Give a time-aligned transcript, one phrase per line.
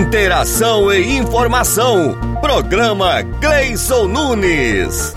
[0.00, 2.18] Interação e informação.
[2.40, 5.14] Programa Cleison Nunes.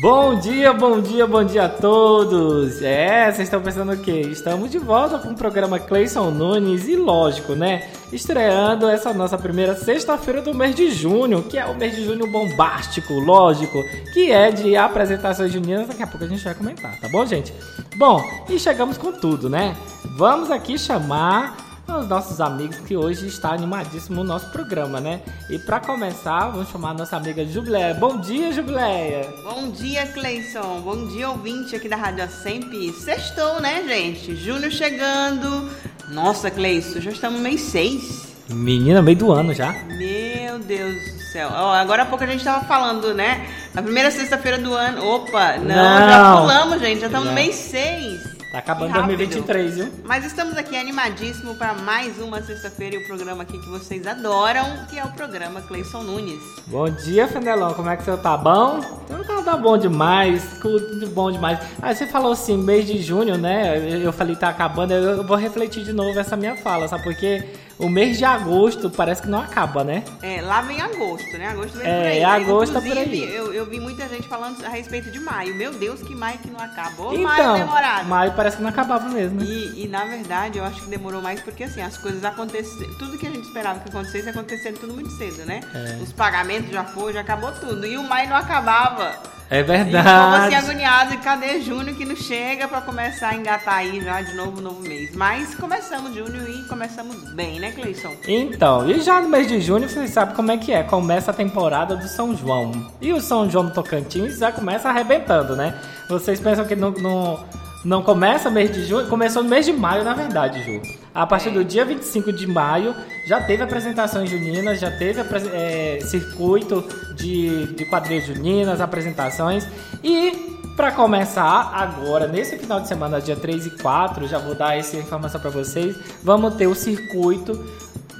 [0.00, 2.80] Bom dia, bom dia, bom dia a todos!
[2.80, 4.22] É, vocês estão pensando o quê?
[4.22, 7.90] Estamos de volta com o programa Cleison Nunes e lógico, né?
[8.10, 12.26] Estreando essa nossa primeira sexta-feira do mês de junho, que é o mês de junho
[12.28, 13.84] bombástico, lógico,
[14.14, 17.52] que é de apresentações juninas, daqui a pouco a gente vai comentar, tá bom, gente?
[17.96, 19.76] Bom, e chegamos com tudo, né?
[20.16, 25.20] Vamos aqui chamar os nossos amigos que hoje está animadíssimo o nosso programa, né?
[25.48, 27.94] E para começar, vamos chamar a nossa amiga Jubileia.
[27.94, 29.28] Bom dia, Jubileia!
[29.42, 30.80] Bom dia, Cleison.
[30.80, 32.92] Bom dia, ouvinte aqui da Rádio Sempre.
[32.92, 34.36] Sextou, né, gente?
[34.36, 35.68] Júnior chegando.
[36.08, 38.30] Nossa, Cleison, já estamos no mês 6.
[38.48, 39.72] Menina, meio do ano já.
[39.72, 41.48] Meu Deus do céu.
[41.52, 43.46] Ó, agora há pouco a gente tava falando, né?
[43.72, 45.06] Na primeira sexta-feira do ano.
[45.06, 47.00] Opa, não, não, já pulamos, gente.
[47.00, 48.29] Já estamos no mês 6.
[48.50, 49.92] Tá acabando 2023, viu?
[50.04, 54.86] Mas estamos aqui animadíssimo para mais uma sexta-feira e o programa aqui que vocês adoram,
[54.90, 56.42] que é o programa Cleison Nunes.
[56.66, 57.72] Bom dia, Fenelão.
[57.74, 58.36] Como é que você tá?
[58.36, 58.80] Bom?
[59.08, 61.60] Então tá bom demais, tudo bom demais.
[61.80, 63.78] Aí você falou assim, mês de junho, né?
[64.04, 67.04] Eu falei tá acabando, eu vou refletir de novo essa minha fala, sabe?
[67.04, 67.48] Porque
[67.80, 70.04] o mês de agosto parece que não acaba, né?
[70.22, 71.48] É, lá vem agosto, né?
[71.48, 72.18] Agosto vem é, por aí.
[72.18, 73.34] É, agosto tá por aí.
[73.34, 75.54] Eu, eu vi muita gente falando a respeito de maio.
[75.54, 77.02] Meu Deus, que maio que não acaba.
[77.02, 78.06] Ô, então, maio demorado.
[78.06, 79.42] Maio parece que não acabava mesmo.
[79.42, 82.94] E, e, na verdade, eu acho que demorou mais porque assim, as coisas aconteceram.
[82.94, 85.60] Tudo que a gente esperava que acontecesse, acontecendo tudo muito cedo, né?
[85.74, 86.02] É.
[86.02, 87.86] Os pagamentos já foram, já acabou tudo.
[87.86, 89.39] E o maio não acabava.
[89.50, 90.52] É verdade.
[90.52, 94.22] E assim agoniado, e cadê junho que não chega para começar a engatar aí já
[94.22, 95.10] de novo novo mês?
[95.12, 98.12] Mas começamos junho e começamos bem, né, Cleison?
[98.28, 100.84] Então, e já no mês de junho, vocês sabem como é que é.
[100.84, 102.70] Começa a temporada do São João.
[103.00, 105.74] E o São João do Tocantins já começa arrebentando, né?
[106.08, 107.44] Vocês pensam que não, não,
[107.84, 109.08] não começa mês de junho?
[109.08, 110.99] Começou no mês de maio, na verdade, Ju.
[111.14, 112.94] A partir do dia 25 de maio
[113.26, 115.20] já teve apresentações juninas, já teve
[115.52, 116.84] é, circuito
[117.16, 119.66] de, de quadrilhas juninas, apresentações.
[120.04, 124.78] E para começar, agora, nesse final de semana, dia 3 e 4, já vou dar
[124.78, 127.58] essa informação para vocês, vamos ter o circuito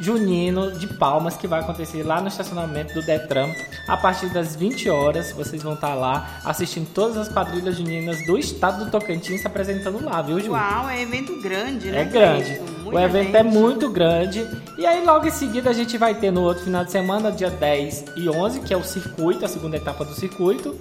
[0.01, 3.53] junino de Palmas que vai acontecer lá no estacionamento do Detran
[3.87, 5.31] a partir das 20 horas.
[5.33, 10.03] Vocês vão estar lá assistindo todas as quadrilhas juninas do estado do Tocantins se apresentando
[10.03, 10.53] lá, viu, Ju?
[10.53, 12.01] Uau, é evento grande, né?
[12.01, 12.61] É grande.
[12.85, 13.37] O evento gente.
[13.37, 14.47] é muito grande.
[14.79, 17.51] E aí, logo em seguida, a gente vai ter no outro final de semana, dia
[17.51, 20.77] 10 e 11, que é o circuito, a segunda etapa do circuito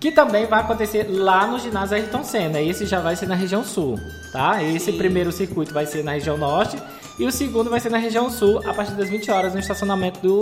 [0.00, 2.60] que também vai acontecer lá no ginásio Ayrton Senna.
[2.60, 3.98] Esse já vai ser na região sul,
[4.30, 4.62] tá?
[4.62, 4.98] Esse Sim.
[4.98, 6.76] primeiro circuito vai ser na região norte
[7.18, 10.20] e o segundo vai ser na região sul, a partir das 20 horas, no estacionamento
[10.20, 10.40] do.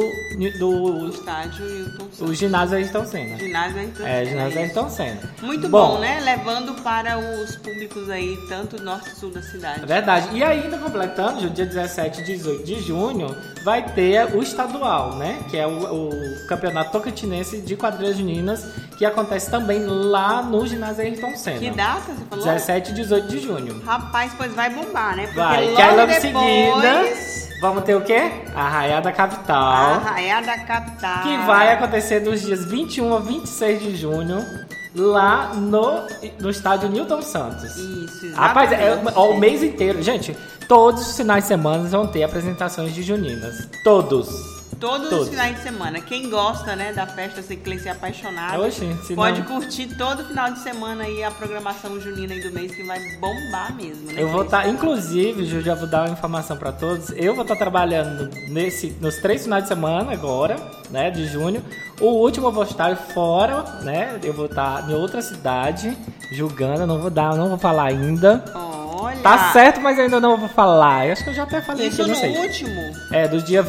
[0.59, 2.31] do estádio Hilton Senna.
[2.31, 3.39] O ginásio Ayrton Senna.
[3.39, 4.09] Ginásio Ayrton Senna.
[4.09, 5.21] É, ginásio Ayrton Senna.
[5.41, 6.21] Muito bom, bom, né?
[6.21, 9.85] Levando para os públicos aí, tanto norte e sul da cidade.
[9.85, 10.37] É verdade.
[10.37, 15.39] E ainda completando, dia 17 e 18 de junho, vai ter o estadual, né?
[15.51, 18.67] Que é o, o Campeonato Tocantinense de Quadrilhas Juninas,
[18.99, 21.59] que acontece também lá no ginásio Ayrton Senna.
[21.59, 22.45] Que data você falou?
[22.45, 23.83] 17 e 18 de junho.
[23.83, 25.25] Rapaz, pois vai bombar, né?
[25.25, 28.31] Porque vai, logo que aí logo depois seguida, vamos ter o quê?
[28.55, 29.95] A da Capital.
[29.95, 31.23] A da Capital.
[31.23, 34.45] Que vai acontecer dos dias 21 a 26 de junho.
[34.95, 36.07] Lá no,
[36.41, 37.77] no estádio Newton Santos.
[37.77, 38.35] Isso, exatamente.
[38.35, 40.01] Rapaz, é, ó, o mês inteiro.
[40.01, 40.35] Gente,
[40.67, 43.69] todos os finais de semana vão ter apresentações de juninas.
[43.85, 44.56] Todos.
[44.79, 46.01] Todos, todos, os finais de semana.
[46.01, 49.47] Quem gosta, né, da festa Seclê ser apaixonado, Oxi, pode não...
[49.47, 53.75] curtir todo final de semana aí a programação junina aí do mês que vai bombar
[53.75, 54.23] mesmo, né?
[54.23, 57.11] Eu vou estar, tá, inclusive, eu já vou dar uma informação para todos.
[57.11, 60.57] Eu vou estar tá trabalhando nesse, nos três finais de semana agora,
[60.91, 61.63] né, de junho.
[62.01, 64.21] O último eu vou estar fora, né?
[64.23, 65.97] Eu vou estar tá em outra cidade,
[66.31, 66.87] julgando.
[66.87, 68.45] Não vou dar, não vou falar ainda.
[68.55, 69.21] Olha.
[69.21, 71.07] Tá certo, mas ainda não vou falar.
[71.07, 72.37] Eu acho que eu já até falei Isso aqui, no sei.
[72.37, 72.81] último?
[73.11, 73.63] É, do dia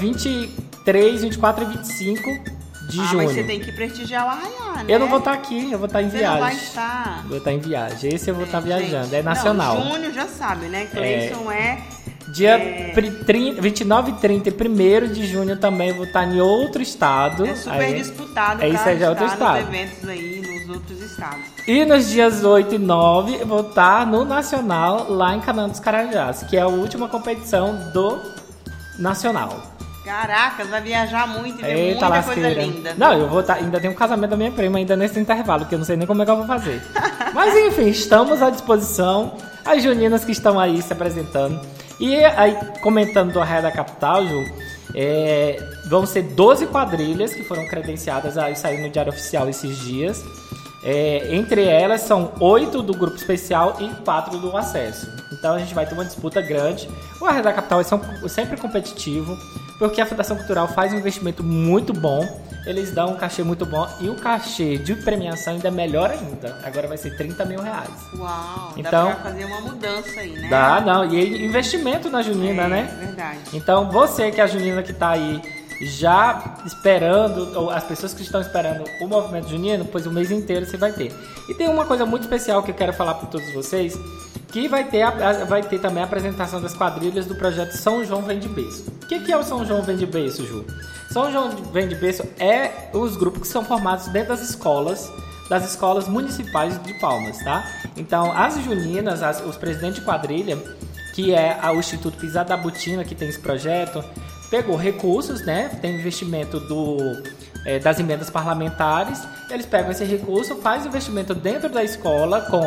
[0.88, 3.18] 23, 24 e 25 de ah, junho.
[3.18, 4.86] Mas você tem que prestigiar o arraiá, né?
[4.88, 6.40] Eu não vou estar aqui, eu vou estar em você viagem.
[6.40, 7.26] Não vai estar.
[7.28, 8.16] Vou estar em viagem.
[8.16, 9.06] Esse eu vou é, estar viajando.
[9.06, 9.80] Gente, é nacional.
[9.80, 10.86] Não, junho já sabe, né?
[10.86, 11.58] Cleison é...
[11.58, 11.98] é...
[12.30, 12.94] Dia é...
[13.26, 17.46] 30, 29 e 30 e 1 de junho também vou estar em outro estado.
[17.46, 19.60] É super aí, disputado, é, isso aí já outro estado.
[19.60, 21.46] eventos aí nos outros estados.
[21.66, 26.44] E nos dias 8 e 9 vou estar no Nacional, lá em Canã dos Carajás,
[26.44, 28.22] que é a última competição do
[29.00, 29.77] Nacional.
[30.08, 32.56] Caracas, vai viajar muito e ver Eita muita lasqueira.
[32.56, 32.94] coisa linda.
[32.98, 33.44] Não, eu vou.
[33.44, 35.98] Tá, ainda tem um casamento da minha prima ainda nesse intervalo, que eu não sei
[35.98, 36.82] nem como é que eu vou fazer.
[37.34, 39.34] Mas enfim, estamos à disposição.
[39.66, 41.60] As juninas que estão aí se apresentando.
[42.00, 44.46] E aí, comentando do Arraia da Capital, Ju,
[44.96, 50.24] É, vão ser 12 quadrilhas que foram credenciadas a sair no Diário Oficial esses dias.
[50.84, 55.12] É, entre elas são oito do grupo especial e quatro do acesso.
[55.34, 56.88] Então a gente vai ter uma disputa grande.
[57.20, 59.38] O Arreda Capital é sempre competitivo,
[59.78, 62.46] porque a Fundação Cultural faz um investimento muito bom.
[62.66, 66.60] Eles dão um cachê muito bom e o cachê de premiação ainda é melhor ainda.
[66.64, 67.90] Agora vai ser 30 mil reais.
[68.18, 68.74] Uau!
[68.76, 70.50] Então, dá pra fazer uma mudança aí, né?
[70.50, 71.06] Dá, não.
[71.06, 72.98] E investimento na Junina, é, né?
[73.00, 73.40] Verdade.
[73.54, 75.42] Então você que é a Junina que tá aí
[75.82, 80.78] já esperando, as pessoas que estão esperando o movimento junino, pois o mês inteiro você
[80.78, 81.14] vai ter.
[81.48, 83.98] E tem uma coisa muito especial que eu quero falar para todos vocês,
[84.52, 88.22] que vai ter, a, vai ter também a apresentação das quadrilhas do projeto São João
[88.22, 88.86] Vem de Berço.
[89.04, 90.66] O que, que é o São João Vem de Berço, Ju?
[91.12, 95.12] São João Vem de Berço é os grupos que são formados dentro das escolas,
[95.50, 97.66] das escolas municipais de Palmas, tá?
[97.96, 100.58] Então, as juninas, as, os presidentes de quadrilha,
[101.14, 104.04] que é o Instituto Pisada da Butina, que tem esse projeto,
[104.50, 105.70] pegou recursos, né?
[105.82, 106.98] Tem investimento do,
[107.66, 109.22] é, das emendas parlamentares.
[109.50, 112.62] Eles pegam esse recurso, faz investimento dentro da escola com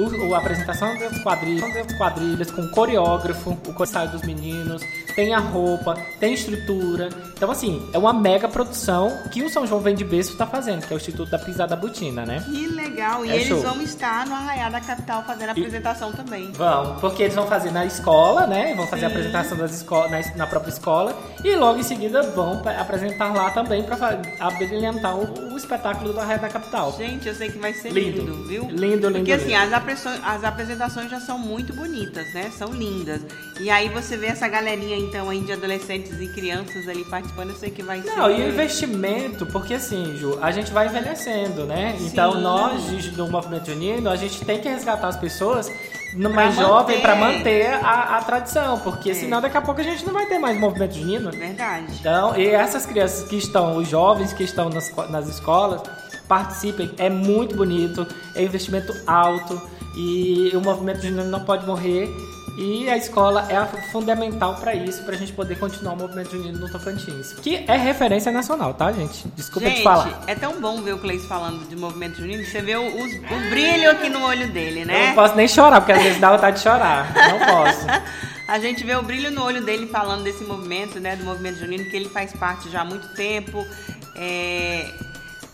[0.00, 4.82] o, a apresentação das quadrilhas, quadrilhas, com o coreógrafo, o coreógrafo dos meninos,
[5.16, 7.08] tem a roupa, tem estrutura.
[7.34, 10.86] Então, assim, é uma mega produção que o São João Vem de Berço está fazendo,
[10.86, 12.44] que é o Instituto da Pisada Butina, né?
[12.44, 13.24] Que legal!
[13.24, 13.60] E é eles show.
[13.60, 16.52] vão estar no Arraiá da Capital fazendo a apresentação e também.
[16.52, 18.74] Vão, porque eles vão fazer na escola, né?
[18.74, 19.06] Vão fazer Sim.
[19.06, 23.50] a apresentação das escolas na, na, própria escola e logo em seguida vão apresentar lá
[23.50, 26.94] também para abrilhantar o, o, espetáculo do Arraiá da Capital.
[26.96, 28.62] Gente, eu sei que vai ser lindo, lindo viu?
[28.64, 29.12] Lindo, lindo.
[29.12, 29.74] Porque assim, lindo.
[29.74, 32.50] As, as apresentações já são muito bonitas, né?
[32.56, 33.22] São lindas.
[33.60, 37.56] E aí você vê essa galerinha então aí de adolescentes e crianças ali participando, eu
[37.56, 38.16] sei que vai ser.
[38.16, 41.94] Não, e o investimento, porque assim, Ju, a gente vai envelhecendo, né?
[41.98, 42.06] Sim.
[42.06, 45.70] Então nós, do Movimento Junino, a gente tem que resgatar as pessoas
[46.14, 49.14] no mais jovem para manter a, a, tradição, porque é.
[49.14, 51.30] senão daqui a pouco a gente não vai ter mais movimento junino.
[51.30, 51.86] Verdade.
[51.98, 55.82] Então, e essas crianças que estão, os jovens que estão nas, nas escolas,
[56.26, 59.60] participem, é muito bonito, é investimento alto
[59.94, 62.08] e o movimento junino não pode morrer
[62.56, 66.58] e a escola é fundamental para isso, para a gente poder continuar o movimento junino
[66.58, 67.34] no Tocantins.
[67.34, 69.28] Que é referência nacional, tá, gente?
[69.36, 70.22] Desculpa gente, te falar.
[70.26, 72.42] É tão bom ver o Cleis falando de movimento junino.
[72.44, 75.02] Você vê o, o, o brilho aqui no olho dele, né?
[75.02, 77.12] Eu não posso nem chorar, porque às vezes dá vontade de chorar.
[77.14, 77.86] Não posso.
[78.48, 81.14] a gente vê o brilho no olho dele falando desse movimento, né?
[81.14, 83.66] Do movimento junino, que ele faz parte já há muito tempo.
[84.14, 84.90] É,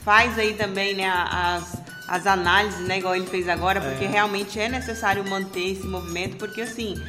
[0.05, 1.82] faz aí também, né, as
[2.13, 4.09] as análises, né, igual ele fez agora, porque é.
[4.09, 7.03] realmente é necessário manter esse movimento, porque assim,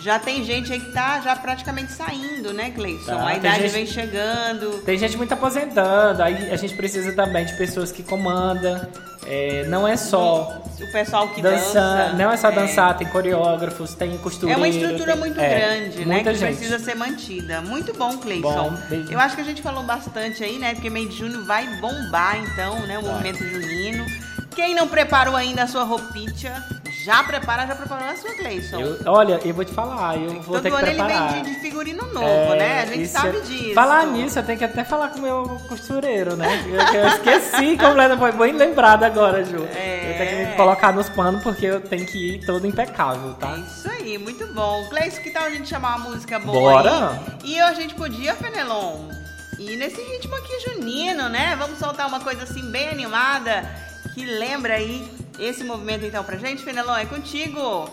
[0.00, 3.06] já tem gente aí que tá já praticamente saindo, né, Cleison?
[3.06, 4.82] Tá, a idade gente, vem chegando.
[4.84, 8.84] Tem gente muito aposentando, aí a gente precisa também de pessoas que comandam.
[9.24, 12.52] É, não é só o pessoal que dança, não é só é.
[12.52, 14.58] dançar, tem coreógrafos, tem costureiro.
[14.58, 16.56] É uma estrutura tem, muito é, grande, né, que gente.
[16.56, 17.60] precisa ser mantida.
[17.60, 18.76] Muito bom, Cleison.
[19.08, 22.42] Eu acho que a gente falou bastante aí, né, porque meio de junho vai bombar
[22.42, 23.12] então, né, o vai.
[23.12, 24.27] movimento junino.
[24.58, 26.66] Quem não preparou ainda a sua roupinha,
[27.04, 28.80] já prepara, já preparou a sua, Cleison.
[28.80, 31.36] Eu, olha, eu vou te falar, eu vou Todo ter que preparar.
[31.36, 32.82] ele vem de, figurino novo, é, né?
[32.82, 33.40] A gente sabe é...
[33.42, 33.74] disso.
[33.74, 36.48] Falar nisso, eu tenho que até falar com o meu costureiro, né?
[36.66, 39.64] Eu, eu esqueci completamente, foi bem lembrado agora, Ju.
[39.76, 40.10] É...
[40.10, 43.52] Eu tenho que me colocar nos panos porque eu tenho que ir todo impecável, tá?
[43.52, 44.88] É isso aí, muito bom.
[44.88, 47.10] Cleison, que tal a gente chamar uma música boa Bora!
[47.44, 47.52] Aí?
[47.52, 49.08] E a gente podia, Fenelon,
[49.56, 51.54] ir nesse ritmo aqui junino, né?
[51.56, 56.62] Vamos soltar uma coisa assim bem animada que lembra aí esse movimento então pra gente.
[56.62, 57.88] Fenelon, é contigo!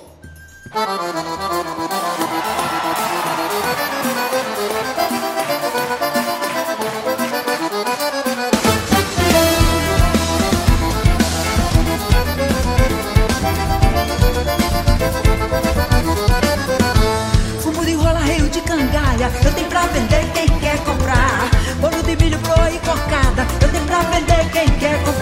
[17.62, 21.50] Fumo de rola, reio de cangalha, eu tenho pra vender quem quer comprar.
[21.80, 25.15] Bolo de milho, broa e cocada, eu tenho pra vender quem quer comprar.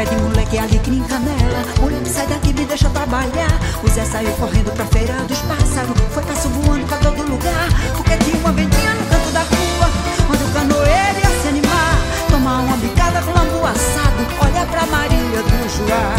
[0.00, 3.52] Pede moleque alecrim canela Moleque sai daqui me deixa trabalhar.
[3.84, 5.92] O Zé saiu correndo pra feira dos pássaros.
[6.14, 7.68] Foi passo voando pra todo lugar.
[7.94, 9.88] Porque tinha uma ventinha no canto da rua
[10.32, 11.98] Onde o canoeiro ia se animar.
[12.30, 14.22] Tomar uma bicada com lambu assado.
[14.40, 16.14] Olha pra Maria do Joá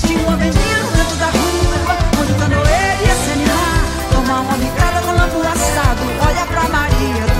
[0.00, 1.76] Tinha uma ventinha no canto da rua
[2.18, 3.84] Onde o canoeiro ia se animar.
[4.12, 6.02] Tomar uma bicada com lambu assado.
[6.26, 7.35] Olha pra Maria do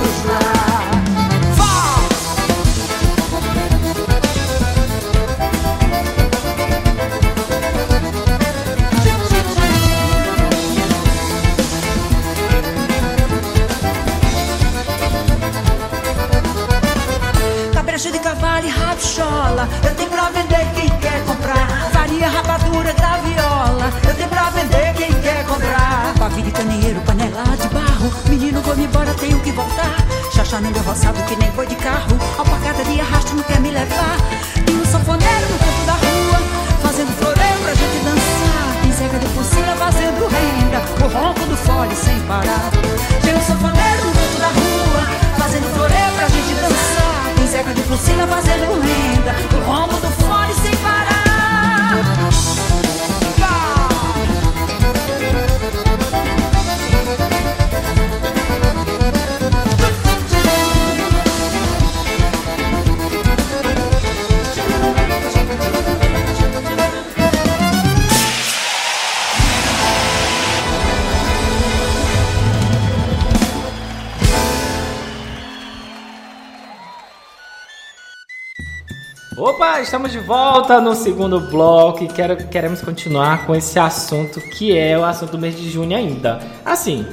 [79.81, 84.97] Estamos de volta no segundo bloco e quero, queremos continuar com esse assunto que é
[84.97, 86.39] o assunto do mês de junho ainda.
[86.65, 87.05] Assim,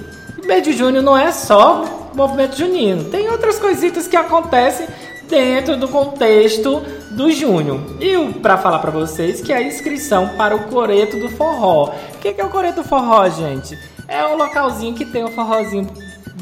[0.42, 4.86] o mês de junho não é só movimento junino, tem outras coisitas que acontecem
[5.28, 6.80] dentro do contexto
[7.10, 7.98] do junho.
[8.00, 11.92] E para falar para vocês que é a inscrição para o Coreto do Forró.
[12.14, 13.78] O que, que é o Coreto do Forró, gente?
[14.08, 15.86] É um localzinho que tem um forrozinho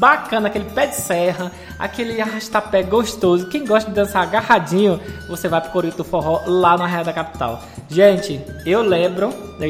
[0.03, 3.47] bacana, aquele pé de serra, aquele arrastapé gostoso.
[3.47, 7.63] Quem gosta de dançar agarradinho, você vai pro Corito Forró lá no Arraia da Capital.
[7.87, 9.69] Gente, eu lembro, né,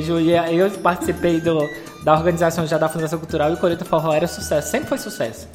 [0.51, 1.59] eu participei do,
[2.03, 5.47] da organização já da Fundação Cultural e o Corito Forró era sucesso, sempre foi sucesso.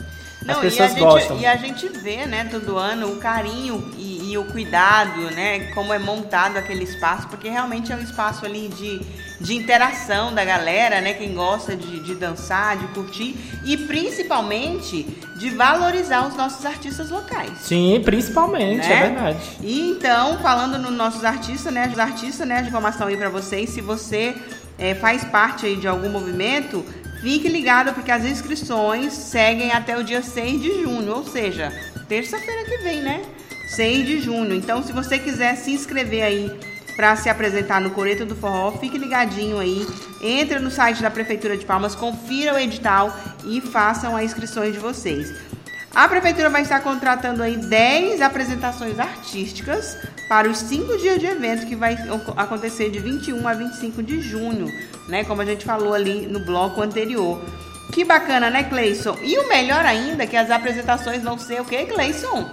[0.49, 1.39] As Não, pessoas e a gente, gostam.
[1.41, 5.93] E a gente vê, né, todo ano o carinho e, e o cuidado, né, como
[5.93, 8.99] é montado aquele espaço, porque realmente é um espaço ali de,
[9.39, 15.03] de interação da galera, né, quem gosta de, de dançar, de curtir e principalmente
[15.37, 17.53] de valorizar os nossos artistas locais.
[17.61, 18.95] Sim, principalmente, né?
[18.95, 19.39] é verdade.
[19.63, 23.69] E então, falando nos nossos artistas, né, os artistas, né, de informação aí para vocês,
[23.69, 24.35] se você
[24.79, 26.83] eh, faz parte aí de algum movimento,
[27.21, 31.73] fique ligado porque as inscrições seguem até o dia 6 de junho, ou seja,
[32.09, 33.23] terça-feira que vem, né?
[33.69, 34.55] 6 de junho.
[34.55, 36.51] Então, se você quiser se inscrever aí
[36.97, 39.87] para se apresentar no Coreto do Forró, fique ligadinho aí.
[40.21, 44.79] Entra no site da Prefeitura de Palmas, confira o edital e façam as inscrições de
[44.79, 45.33] vocês.
[45.95, 49.97] A prefeitura vai estar contratando aí 10 apresentações artísticas
[50.29, 51.97] para os cinco dias de evento que vai
[52.37, 54.67] acontecer de 21 a 25 de junho,
[55.09, 55.25] né?
[55.25, 57.41] Como a gente falou ali no bloco anterior.
[57.93, 59.17] Que bacana, né, Cleison?
[59.23, 62.47] E o melhor ainda é que as apresentações vão ser o quê, Cleison?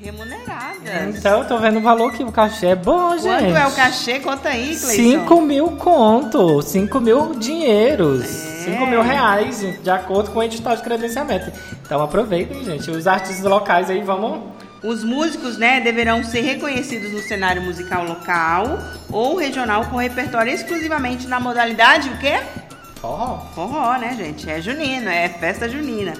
[0.00, 1.16] Remuneradas.
[1.16, 3.44] Então eu tô vendo o valor que o cachê é bom, gente.
[3.44, 4.18] Quanto é o cachê?
[4.18, 5.20] Conta aí, Cleison.
[5.20, 8.64] 5 mil conto, 5 mil dinheiros, É.
[8.64, 11.52] 5 mil reais, de acordo com o edital de credenciamento.
[11.84, 12.90] Então aproveitem, gente.
[12.90, 14.51] Os artistas locais aí vamos.
[14.82, 21.28] Os músicos, né, deverão ser reconhecidos no cenário musical local ou regional com repertório exclusivamente
[21.28, 22.40] na modalidade o quê?
[22.96, 23.46] Forró.
[23.54, 24.50] Forró, né, gente?
[24.50, 26.14] É junino, é festa junina.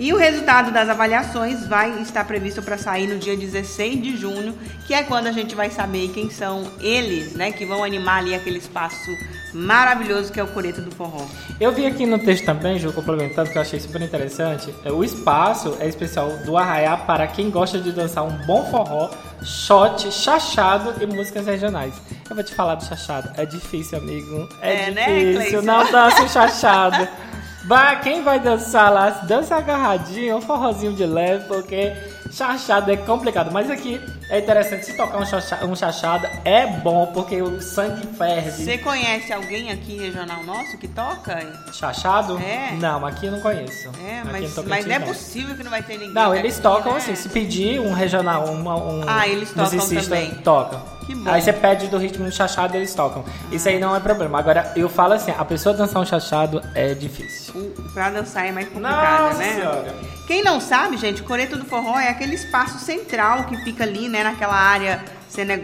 [0.00, 4.54] E o resultado das avaliações vai estar previsto para sair no dia 16 de junho,
[4.86, 8.32] que é quando a gente vai saber quem são eles, né, que vão animar ali
[8.32, 9.10] aquele espaço
[9.52, 11.24] maravilhoso que é o Coreto do Forró.
[11.60, 14.72] Eu vi aqui no texto também, Ju, complementando, que eu achei super interessante.
[14.84, 19.10] é, O espaço é especial do Arraiá para quem gosta de dançar um bom forró,
[19.42, 21.94] shot, chachado e músicas regionais.
[22.28, 23.30] Eu vou te falar do chachado.
[23.36, 24.48] É difícil, amigo.
[24.60, 25.60] É, É, né, difícil.
[25.60, 25.62] Cleison?
[25.62, 27.08] não dança o chachado.
[27.68, 31.92] Vai, quem vai dançar lá, dança agarradinho, um forrozinho de leve, porque
[32.32, 33.52] chachado é complicado.
[33.52, 35.26] Mas aqui é interessante, se tocar um
[35.74, 38.64] chachado, um é bom, porque o sangue ferve.
[38.64, 41.46] Você conhece alguém aqui regional nosso que toca?
[41.74, 42.38] Chachado?
[42.38, 42.72] É.
[42.72, 43.90] Não, aqui eu não conheço.
[44.02, 46.14] É, mas, Tocantins, mas não é possível que não vai ter ninguém.
[46.14, 46.98] Não, eles tocam né?
[46.98, 50.34] assim, se pedir um regional, uma, um Ah, eles tocam musicista, também.
[50.36, 50.97] tocam.
[51.08, 51.30] Que bom.
[51.30, 53.24] Aí você pede do ritmo do chachado, eles tocam.
[53.50, 54.38] Isso aí não é problema.
[54.38, 57.54] Agora, eu falo assim, a pessoa dançar um chachado é difícil.
[57.56, 59.54] O- Pra dançar é mais complicado, Nossa né?
[59.54, 59.94] senhora.
[60.26, 64.22] Quem não sabe, gente, Coreto do Forró é aquele espaço central que fica ali, né,
[64.22, 65.02] naquela área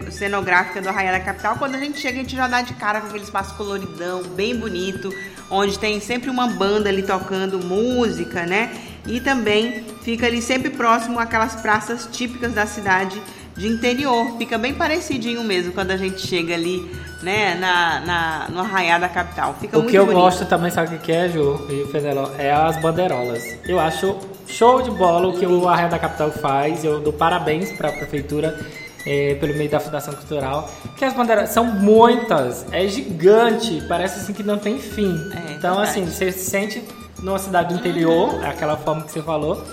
[0.09, 1.55] cenográfica do Arraial da Capital.
[1.57, 4.55] Quando a gente chega, a gente já dá de cara com aquele espaço coloridão, bem
[4.55, 5.13] bonito,
[5.49, 8.71] onde tem sempre uma banda ali tocando música, né?
[9.05, 13.21] E também fica ali sempre próximo àquelas praças típicas da cidade
[13.55, 14.37] de interior.
[14.37, 16.89] Fica bem parecidinho mesmo quando a gente chega ali,
[17.23, 19.55] né, na, na, no Arraial da Capital.
[19.59, 20.21] Fica O muito que eu bonito.
[20.21, 22.29] gosto também, sabe o que é, Ju e Fenelon?
[22.37, 23.43] É as bandeirolas.
[23.65, 26.83] Eu acho show de bola o que o Arraia da Capital faz.
[26.83, 28.59] Eu dou parabéns para a prefeitura
[29.05, 30.69] eh, pelo meio da Fundação Cultural.
[30.97, 35.15] Que as bandeiras são muitas, é gigante, parece assim que não tem fim.
[35.33, 35.89] É, então, verdade.
[36.01, 36.83] assim, você se sente
[37.21, 39.63] numa cidade do interior, aquela forma que você falou.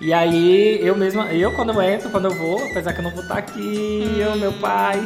[0.00, 3.10] E aí, eu mesma, eu quando eu entro, quando eu vou, apesar que eu não
[3.10, 5.04] vou estar aqui, eu, meu pai,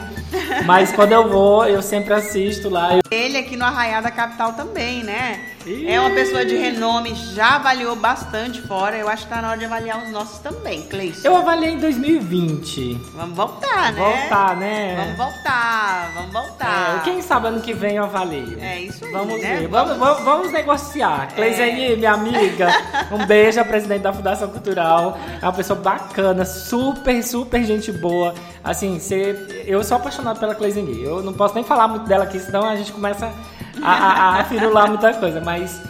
[0.67, 2.91] Mas quando eu vou, eu sempre assisto lá.
[3.11, 5.41] Ele aqui no Arraial da Capital também, né?
[5.67, 5.89] Ih.
[5.89, 8.97] É uma pessoa de renome, já avaliou bastante fora.
[8.97, 11.27] Eu acho que tá na hora de avaliar os nossos também, Cleison.
[11.27, 12.95] eu avaliei em 2020.
[13.15, 14.01] Vamos voltar, né?
[14.01, 14.97] Voltar, né?
[14.97, 16.97] Vamos voltar, vamos voltar.
[16.97, 18.59] É, quem sabe ano que vem eu avalio.
[18.61, 19.57] É isso aí, Vamos né?
[19.61, 19.69] ver.
[19.69, 21.29] Vamos, vamos, vamos negociar.
[21.35, 22.69] Cleiseni, minha amiga,
[23.13, 25.19] um beijo, a presidente da Fundação Cultural.
[25.41, 28.35] É uma pessoa bacana, super, super gente boa.
[28.65, 31.03] Assim, você, eu sou apaixonado pela Cleiseni.
[31.03, 33.33] Eu não posso nem falar muito dela aqui, senão a gente começa
[33.81, 35.41] a, a, a firular muita coisa.
[35.41, 35.81] Mas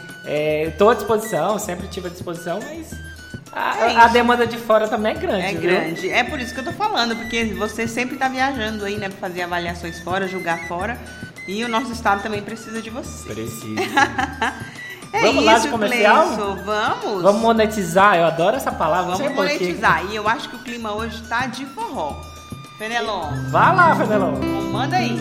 [0.67, 2.93] estou à disposição, sempre tive à disposição, mas
[3.53, 5.45] a, É a demanda de fora também é grande.
[5.47, 5.61] É viu?
[5.61, 6.11] grande.
[6.11, 9.09] É por isso que eu tô falando, porque você sempre tá viajando aí, né?
[9.09, 10.99] Pra fazer avaliações fora, julgar fora.
[11.47, 13.33] E o nosso estado também precisa de você.
[13.33, 13.83] Precisa.
[15.15, 16.25] É Vamos isso, lá de comercial?
[16.25, 17.23] Cleison, Vamos.
[17.23, 19.15] Vamos monetizar, eu adoro essa palavra.
[19.15, 20.07] Vamos monetizar.
[20.11, 22.17] E eu acho que o clima hoje tá de forró.
[22.79, 24.33] Fenelon, Vai lá, Fenelon.
[24.73, 25.21] manda aí.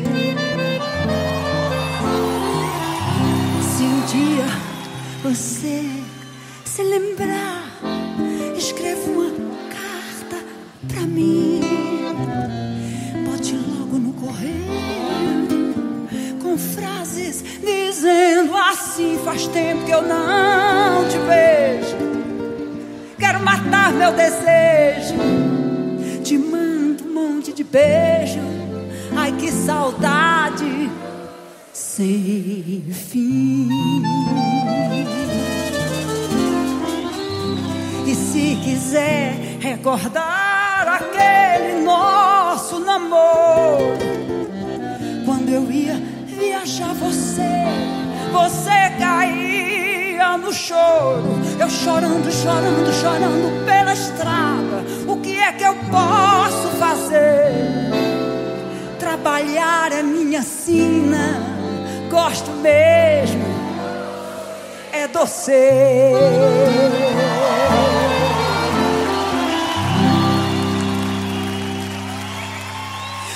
[5.23, 5.83] você
[6.65, 7.63] se lembrar,
[8.57, 9.29] escreva uma
[9.69, 10.43] carta
[10.87, 11.61] pra mim.
[13.25, 14.65] Bote logo no correio
[16.41, 21.97] com frases dizendo assim: faz tempo que eu não te vejo.
[23.19, 25.15] Quero matar meu desejo.
[26.23, 28.39] Te mando um monte de beijo.
[29.15, 30.89] Ai, que saudade
[32.01, 33.69] sem fim.
[38.07, 43.97] E se quiser recordar aquele nosso namoro,
[45.25, 47.51] quando eu ia viajar você,
[48.31, 51.39] você caía no choro.
[51.59, 54.83] Eu chorando, chorando, chorando pela estrada.
[55.07, 57.51] O que é que eu posso fazer?
[58.97, 61.40] Trabalhar é minha sina,
[62.11, 63.45] gosto mesmo
[64.91, 65.53] é doce.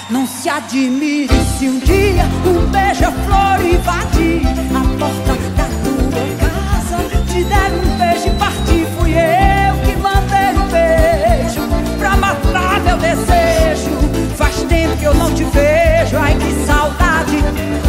[0.10, 4.42] Não se admire se um dia um beija-flor invadir
[4.76, 6.98] a porta da tua casa,
[7.32, 8.86] te der um beijo e partir.
[8.98, 11.62] Fui eu que mandei o beijo
[11.98, 14.36] pra matar meu desejo.
[14.36, 17.85] Faz tempo que eu não te vejo, ai que saudade.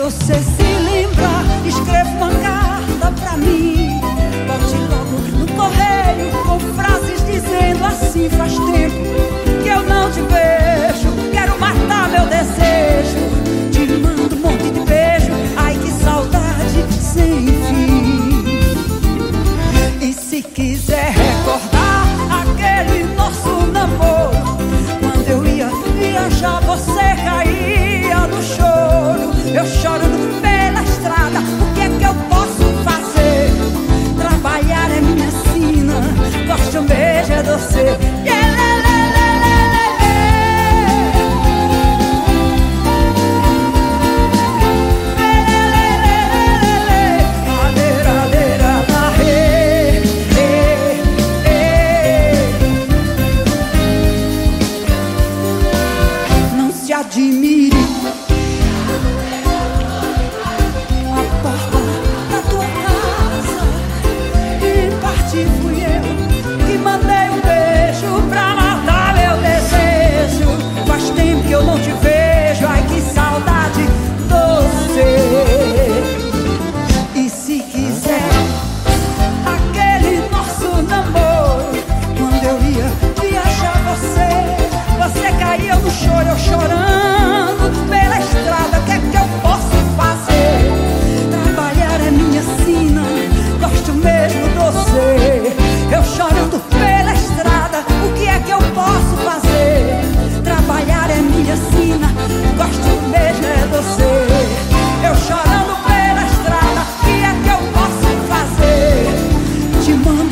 [0.00, 1.28] Você se lembra,
[1.66, 4.00] escreva uma carta pra mim.
[4.46, 11.09] Bote logo no correio com frases dizendo assim: faz tempo que eu não te vejo.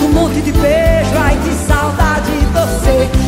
[0.00, 3.27] Um monte de beijo, ai que saudade de você.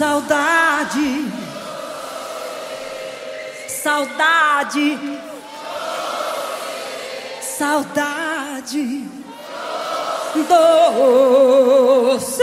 [0.00, 1.30] Saudade,
[3.68, 4.98] saudade,
[7.42, 9.04] saudade.
[10.48, 12.39] Doce.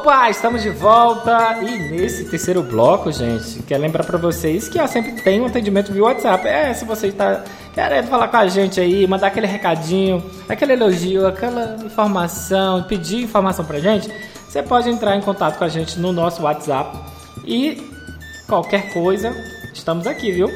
[0.00, 5.12] Opa, estamos de volta e nesse terceiro bloco, gente, quero lembrar para vocês que sempre
[5.20, 6.48] tem um atendimento via WhatsApp.
[6.48, 11.26] É, se você está querendo falar com a gente aí, mandar aquele recadinho, aquele elogio,
[11.26, 14.10] aquela informação, pedir informação pra gente,
[14.48, 16.96] você pode entrar em contato com a gente no nosso WhatsApp
[17.44, 17.86] e
[18.48, 19.36] qualquer coisa,
[19.74, 20.48] estamos aqui, viu?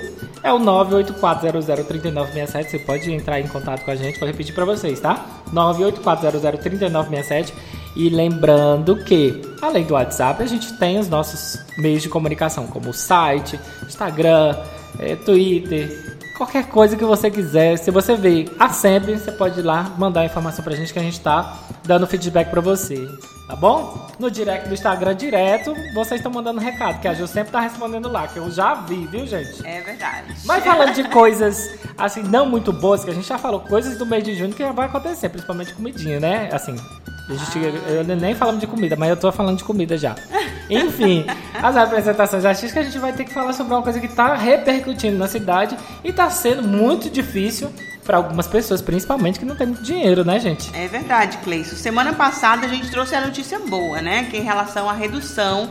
[0.42, 2.70] É o 984003967.
[2.70, 4.18] Você pode entrar em contato com a gente.
[4.18, 5.22] Vou repetir para vocês, tá?
[5.52, 7.52] 984003967.
[7.96, 12.90] E lembrando que, além do WhatsApp, a gente tem os nossos meios de comunicação, como
[12.90, 14.56] o site, Instagram,
[14.98, 17.78] eh, Twitter, qualquer coisa que você quiser.
[17.78, 20.98] Se você vê a sempre, você pode ir lá mandar a informação pra gente que
[20.98, 23.08] a gente tá dando feedback pra você.
[23.46, 24.08] Tá bom?
[24.18, 28.10] No direct do Instagram direto, vocês estão mandando recado, que a Ju sempre tá respondendo
[28.10, 29.66] lá, que eu já vi, viu, gente?
[29.66, 30.34] É verdade.
[30.46, 34.06] Mas falando de coisas, assim, não muito boas, que a gente já falou, coisas do
[34.06, 36.48] mês de junho que vai acontecer, principalmente comidinha, né?
[36.52, 36.74] Assim,
[37.28, 40.14] a gente, eu nem falamos de comida, mas eu tô falando de comida já.
[40.70, 41.26] Enfim,
[41.62, 45.18] as apresentações artísticas a gente vai ter que falar sobre uma coisa que tá repercutindo
[45.18, 47.72] na cidade e tá sendo muito difícil
[48.04, 50.70] para algumas pessoas, principalmente que não tem muito dinheiro, né, gente?
[50.74, 51.74] É verdade, Cleison.
[51.74, 54.24] Semana passada a gente trouxe a notícia boa, né?
[54.30, 55.70] Que é em relação à redução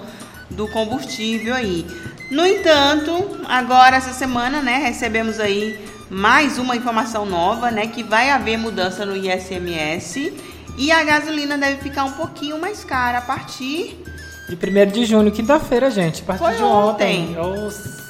[0.50, 1.86] do combustível aí.
[2.32, 8.30] No entanto, agora essa semana, né, recebemos aí mais uma informação nova, né, que vai
[8.30, 10.34] haver mudança no ISMS
[10.78, 14.04] e a gasolina deve ficar um pouquinho mais cara a partir
[14.50, 16.24] De 1 de junho, quinta-feira, gente.
[16.24, 17.30] A partir Foi de ontem.
[17.30, 17.36] ontem.
[17.36, 18.03] Eu...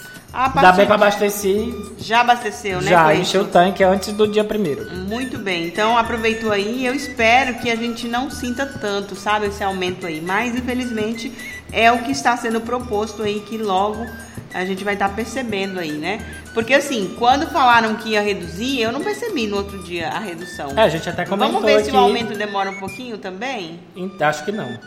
[0.50, 2.90] partir bem eu abasteci, já abasteceu, né?
[2.90, 4.90] já encheu o tanque antes do dia primeiro.
[4.92, 6.84] Muito bem, então aproveitou aí.
[6.84, 10.20] Eu espero que a gente não sinta tanto, sabe, esse aumento aí.
[10.20, 11.32] Mas infelizmente
[11.72, 14.06] é o que está sendo proposto aí que logo
[14.54, 16.20] a gente vai estar percebendo aí, né?
[16.54, 20.74] Porque assim, quando falaram que ia reduzir, eu não percebi no outro dia a redução.
[20.76, 21.98] É, a gente até comentou Vamos ver se aqui.
[21.98, 23.80] o aumento demora um pouquinho também?
[24.20, 24.78] Acho que não.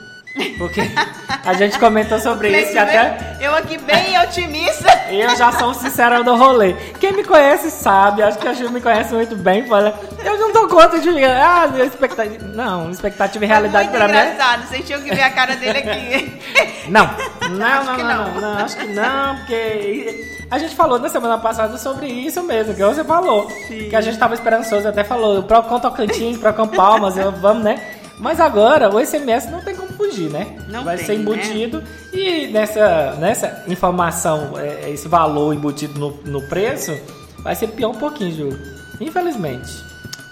[0.59, 0.83] Porque
[1.45, 4.89] a gente comentou sobre isso até Eu aqui bem otimista.
[5.11, 6.75] eu já sou o sincero do rolê.
[7.01, 9.67] Quem me conhece sabe, acho que a Ju me conhece muito bem.
[9.67, 11.09] Fala, eu não dou conta de.
[11.25, 12.45] Ah, expectativa.
[12.49, 14.17] Não, expectativa e realidade Muito pra mim.
[14.17, 16.41] é- engraçado, vocês tinham que ver a cara dele aqui.
[16.89, 17.05] Não,
[17.51, 18.59] não, Acho não, que não, não.
[18.65, 23.03] acho que não, porque a gente falou na semana passada sobre isso mesmo, que você
[23.03, 23.49] falou.
[23.67, 27.81] Que a gente tava esperançoso, até falou, pro Tocantins, pro Palmas, vamos, né?
[28.19, 30.59] Mas agora o ICMS não tem como fugir, né?
[30.69, 36.49] Não Vai tem, ser embutido e nessa, nessa informação, é, esse valor embutido no, no
[36.49, 36.97] preço,
[37.39, 38.59] vai ser pior um pouquinho, Ju.
[39.01, 39.85] Infelizmente.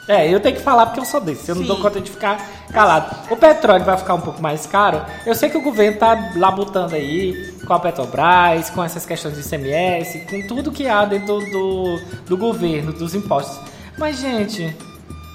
[0.06, 1.68] É, eu tenho que falar porque eu sou desse, eu não Sim.
[1.68, 2.38] dou conta de ficar
[2.70, 3.16] calado.
[3.30, 5.02] O petróleo vai ficar um pouco mais caro.
[5.24, 9.40] Eu sei que o governo tá labutando aí com a Petrobras, com essas questões de
[9.40, 13.58] ICMS, com tudo que há dentro do, do governo, dos impostos.
[13.96, 14.76] Mas, gente,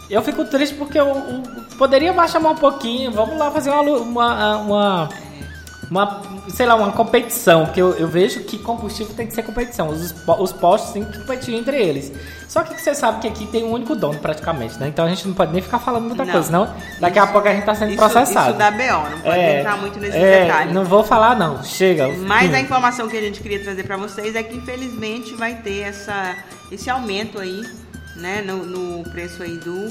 [0.09, 1.43] eu fico triste porque eu, eu
[1.77, 3.11] poderia baixar mais um pouquinho.
[3.11, 5.09] Vamos lá fazer uma, uma, uma,
[5.91, 7.65] uma, sei lá, uma competição.
[7.65, 9.89] Porque eu, eu vejo que combustível tem que ser competição.
[9.89, 12.11] Os, os postos têm que competir entre eles.
[12.47, 14.87] Só que você sabe que aqui tem um único dono praticamente, né?
[14.87, 16.31] Então a gente não pode nem ficar falando muita Não.
[16.31, 18.49] coisa, senão daqui a pouco a gente tá sendo Isso, processado.
[18.49, 20.73] isso dá BO, não pode entrar muito nesse é, detalhe.
[20.73, 21.63] Não vou falar, não.
[21.63, 22.07] Chega.
[22.07, 22.55] Mas Hum.
[22.55, 26.37] a informação que a gente queria trazer para vocês é que infelizmente vai ter essa,
[26.71, 27.61] esse aumento aí,
[28.19, 29.89] né, no, no preço aí do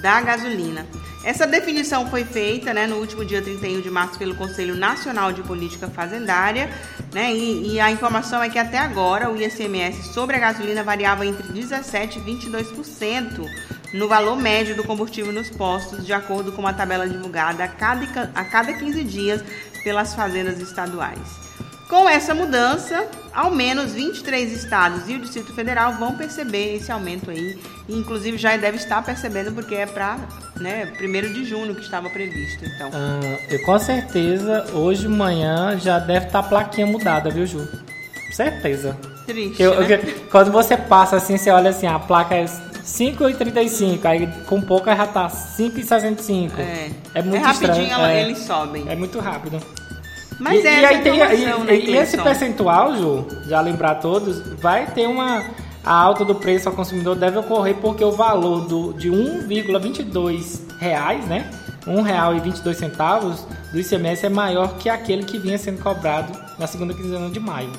[0.00, 0.86] da gasolina.
[1.22, 5.42] Essa definição foi feita, né, no último dia 31 de março pelo Conselho Nacional de
[5.42, 6.70] Política Fazendária,
[7.12, 11.26] né, e, e a informação é que até agora o ICMS sobre a gasolina variava
[11.26, 13.46] entre 17 e 22%
[13.92, 18.30] no valor médio do combustível nos postos, de acordo com uma tabela divulgada a cada,
[18.34, 19.44] a cada 15 dias
[19.84, 21.49] pelas fazendas estaduais.
[21.90, 27.30] Com essa mudança, ao menos 23 estados e o Distrito Federal vão perceber esse aumento
[27.32, 27.58] aí.
[27.88, 30.16] E, inclusive já deve estar percebendo porque é para
[30.56, 32.64] né, 1 de junho que estava previsto.
[32.64, 37.44] Então, Ah, eu com certeza, hoje de manhã já deve estar a plaquinha mudada, viu,
[37.44, 37.66] Ju?
[38.32, 38.96] Certeza.
[39.26, 39.94] triste, Eu- né?
[39.94, 42.46] eu- quando você passa assim, você olha assim, a placa é
[42.84, 46.60] 5,35, aí com pouco já tá 5,65.
[46.60, 47.92] É, É muito é rapidinho estranho.
[47.92, 48.22] ela- é.
[48.22, 48.88] eles sobem.
[48.88, 49.60] É muito rápido.
[50.40, 54.40] Mas e, é e aí tem, e, né, e esse percentual, Ju, já lembrar todos,
[54.58, 55.44] vai ter uma
[55.84, 61.24] a alta do preço ao consumidor deve ocorrer porque o valor do, de 1,22 reais,
[61.26, 61.50] né?
[61.86, 66.92] R$ 1,22 centavos do ICMS é maior que aquele que vinha sendo cobrado na segunda
[66.92, 67.72] quinzena de maio.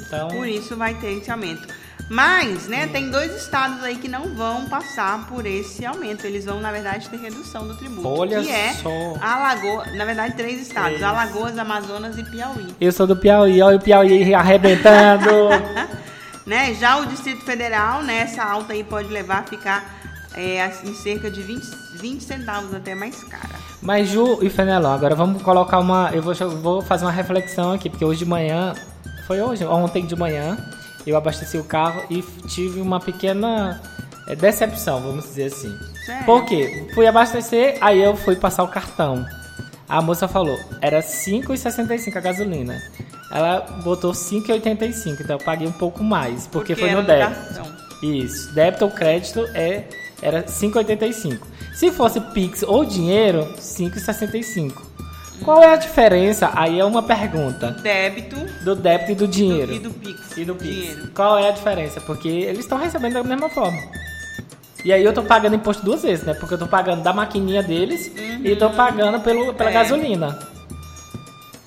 [0.00, 1.66] Então, Por isso vai ter esse aumento.
[2.10, 6.26] Mas, né, tem dois estados aí que não vão passar por esse aumento.
[6.26, 8.08] Eles vão, na verdade, ter redução do tributo.
[8.08, 8.90] Olha que é só.
[9.20, 11.04] Alagoas, na verdade, três estados: Três.
[11.04, 12.74] Alagoas, Amazonas e Piauí.
[12.80, 15.30] eu sou do Piauí, olha o Piauí arrebentando.
[16.46, 16.74] Né?
[16.74, 20.00] Já o Distrito Federal, né, essa alta aí pode levar a ficar
[20.34, 21.62] é, em cerca de 20,
[21.94, 23.54] 20 centavos até mais cara.
[23.80, 26.10] Mas Ju e Fenelon, agora vamos colocar uma.
[26.12, 28.74] Eu vou, vou fazer uma reflexão aqui, porque hoje de manhã.
[29.28, 29.64] Foi hoje?
[29.64, 30.56] Ontem de manhã,
[31.06, 33.80] eu abasteci o carro e tive uma pequena
[34.26, 35.76] é, decepção, vamos dizer assim.
[36.04, 36.24] Sério?
[36.24, 36.88] Por quê?
[36.94, 39.24] Fui abastecer, aí eu fui passar o cartão.
[39.88, 42.80] A moça falou, era 5,65 a gasolina.
[43.32, 47.30] Ela botou 5,85, então eu paguei um pouco mais, porque, foi era no débito.
[47.30, 47.80] cartão.
[48.02, 49.84] Isso, débito ou crédito é
[50.22, 51.38] era 5,85.
[51.74, 54.89] Se fosse Pix ou dinheiro, 5,65.
[55.44, 56.50] Qual é a diferença?
[56.54, 59.72] Aí é uma pergunta Débito do débito e do dinheiro.
[59.72, 60.36] e do Pix.
[60.36, 60.70] E do Pix.
[60.74, 61.08] Dinheiro.
[61.14, 62.00] Qual é a diferença?
[62.00, 63.78] Porque eles estão recebendo da mesma forma.
[64.84, 66.34] E aí eu tô pagando imposto duas vezes, né?
[66.34, 68.10] Porque eu tô pagando da maquininha deles
[68.42, 69.72] e tô pagando pelo, pela É.
[69.72, 70.38] gasolina.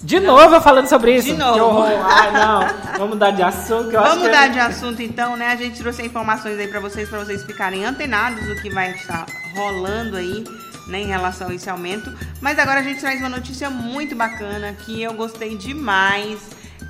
[0.01, 1.27] De novo eu falando sobre isso.
[1.27, 1.59] De Que novo.
[1.63, 1.87] horror.
[2.05, 2.59] Ai, não.
[2.97, 3.87] Vamos mudar de assunto.
[3.89, 5.47] Que Vamos que mudar de assunto então, né?
[5.47, 9.25] A gente trouxe informações aí pra vocês, pra vocês ficarem antenados do que vai estar
[9.55, 10.43] rolando aí,
[10.87, 12.11] né, em relação a esse aumento.
[12.41, 16.39] Mas agora a gente traz uma notícia muito bacana que eu gostei demais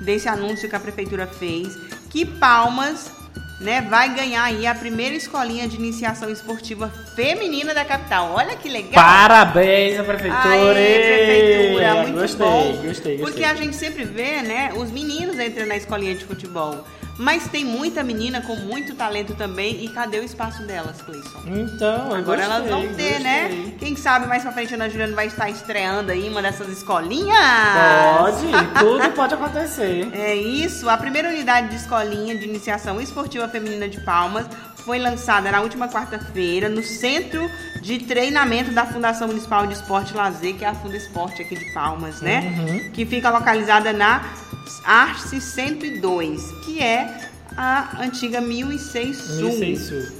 [0.00, 1.76] desse anúncio que a prefeitura fez,
[2.10, 3.10] que Palmas,
[3.60, 8.32] né, vai ganhar aí a primeira escolinha de iniciação esportiva feminina da capital.
[8.34, 8.92] Olha que legal.
[8.92, 10.48] Parabéns prefeitura.
[10.48, 12.72] Aê, prefeitura, Ei, muito gostei, bom.
[12.72, 13.18] Gostei, gostei.
[13.18, 16.84] Porque a gente sempre vê, né, os meninos entrando na escolinha de futebol.
[17.16, 19.84] Mas tem muita menina com muito talento também.
[19.84, 21.40] E cadê o espaço delas, Cleison?
[21.46, 23.42] Então, Agora elas gostei, vão ter, né?
[23.48, 23.76] gostei.
[23.78, 27.36] Quem sabe mais pra frente a Ana Juliana vai estar estreando aí uma dessas escolinhas?
[28.18, 30.08] Pode, tudo pode acontecer.
[30.14, 30.88] É isso.
[30.88, 34.46] A primeira unidade de escolinha de iniciação esportiva feminina de Palmas
[34.84, 40.16] foi lançada na última quarta-feira no Centro de Treinamento da Fundação Municipal de Esporte e
[40.16, 42.90] Lazer, que é a Funda Esporte aqui de Palmas, né?
[42.92, 44.22] Que fica localizada na
[44.84, 49.48] Arce 102, que é a antiga 1006 Sul.
[49.48, 50.12] Isso, isso.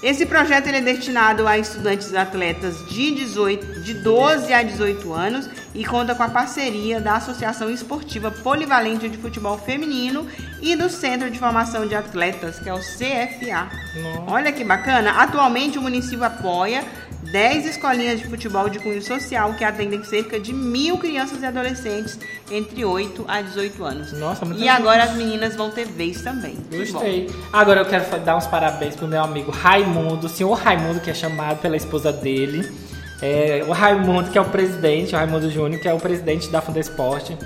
[0.00, 5.84] Esse projeto é destinado a estudantes atletas de, 18, de 12 a 18 anos e
[5.84, 10.24] conta com a parceria da Associação Esportiva Polivalente de Futebol Feminino
[10.62, 13.68] e do Centro de Formação de Atletas, que é o CFA.
[14.00, 14.32] Nossa.
[14.32, 15.20] Olha que bacana!
[15.20, 16.84] Atualmente o município apoia
[17.22, 22.18] 10 escolinhas de futebol de cunho social que atendem cerca de mil crianças e adolescentes
[22.50, 24.12] entre 8 a 18 anos.
[24.12, 26.56] Nossa, muita E agora as meninas vão ter vez também.
[26.70, 27.28] Gostei.
[27.52, 31.14] Agora eu quero dar uns parabéns pro meu amigo Raimundo, o senhor Raimundo, que é
[31.14, 32.70] chamado pela esposa dele.
[33.20, 36.60] É, o Raimundo, que é o presidente, o Raimundo Júnior, que é o presidente da
[36.62, 37.36] Funda Esporte.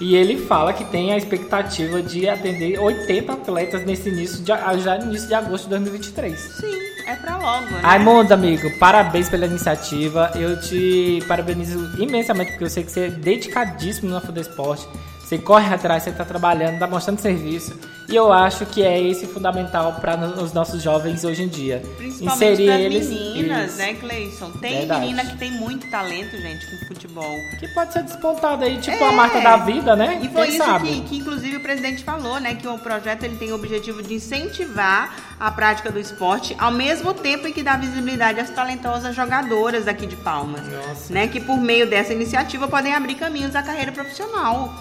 [0.00, 4.76] E ele fala que tem a expectativa de atender 80 atletas nesse início de, a-
[4.78, 6.38] já no início de agosto de 2023.
[6.38, 6.78] Sim,
[7.08, 7.80] é pra logo, né?
[7.82, 10.30] Raimundo, amigo, parabéns pela iniciativa.
[10.34, 14.86] Eu te parabenizo imensamente, porque eu sei que você é dedicadíssimo na Fuda Esporte.
[15.28, 17.78] Você corre atrás, você está trabalhando, está mostrando serviço.
[18.08, 21.82] E eu acho que é esse fundamental para os nossos jovens hoje em dia.
[21.98, 23.10] Principalmente para eles.
[23.10, 23.76] meninas, isso.
[23.76, 24.50] né, Cleison?
[24.52, 25.00] Tem Verdade.
[25.02, 27.36] menina que tem muito talento, gente, com futebol.
[27.60, 29.08] Que pode ser despontado aí, tipo É.
[29.08, 30.18] a marca da vida, né?
[30.22, 30.88] E foi Quem isso sabe?
[30.88, 32.54] que, que, inclusive, o presidente falou, né?
[32.54, 37.12] Que o projeto ele tem o objetivo de incentivar a prática do esporte, ao mesmo
[37.12, 40.62] tempo em que dá visibilidade às talentosas jogadoras aqui de Palmas.
[40.66, 41.12] Nossa.
[41.12, 41.28] Né?
[41.28, 44.72] Que por meio dessa iniciativa podem abrir caminhos à carreira profissional.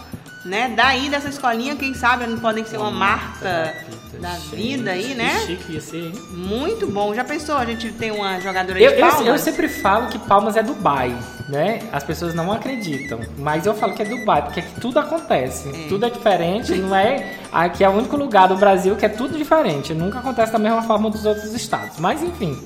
[0.48, 0.74] Né?
[0.76, 3.76] Daí dessa escolinha, quem sabe, não podem ser uma marca
[4.22, 5.42] da vida aí, né?
[5.42, 6.14] Que chique ia ser, hein?
[6.32, 7.14] Muito bom.
[7.14, 9.28] Já pensou a gente ter uma jogadora Eu, de eu, Palmas?
[9.28, 11.16] eu sempre falo que Palmas é Dubai,
[11.50, 11.80] né?
[11.92, 16.06] As pessoas não acreditam, mas eu falo que é Dubai, porque aqui tudo acontece, tudo
[16.06, 17.36] é diferente, não é...
[17.52, 20.82] Aqui é o único lugar do Brasil que é tudo diferente, nunca acontece da mesma
[20.84, 21.98] forma dos outros estados.
[22.00, 22.58] Mas enfim,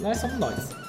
[0.00, 0.82] nós somos nós.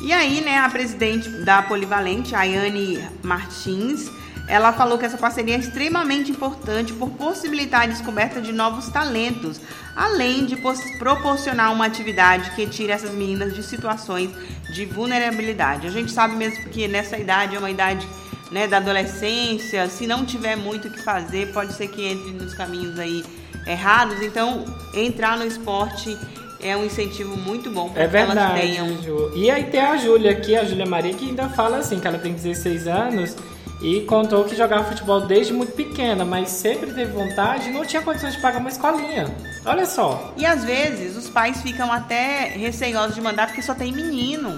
[0.00, 4.10] E aí, né, a presidente da Polivalente, Ayane Martins,
[4.52, 9.58] ela falou que essa parceria é extremamente importante por possibilitar a descoberta de novos talentos,
[9.96, 10.58] além de
[10.98, 14.30] proporcionar uma atividade que tire essas meninas de situações
[14.70, 15.86] de vulnerabilidade.
[15.86, 18.06] A gente sabe mesmo que nessa idade é uma idade
[18.50, 22.52] né, da adolescência, se não tiver muito o que fazer, pode ser que entre nos
[22.52, 23.24] caminhos aí
[23.66, 24.20] errados.
[24.20, 26.14] Então, entrar no esporte
[26.60, 29.02] é um incentivo muito bom para É que elas tenham.
[29.02, 29.32] Ju.
[29.34, 32.18] E aí tem a Júlia aqui, a Júlia Maria, que ainda fala assim, que ela
[32.18, 33.34] tem 16 anos
[33.82, 38.00] e contou que jogava futebol desde muito pequena, mas sempre teve vontade e não tinha
[38.00, 39.26] condições de pagar uma escolinha.
[39.66, 40.32] Olha só.
[40.36, 44.56] E às vezes os pais ficam até receiosos de mandar porque só tem menino,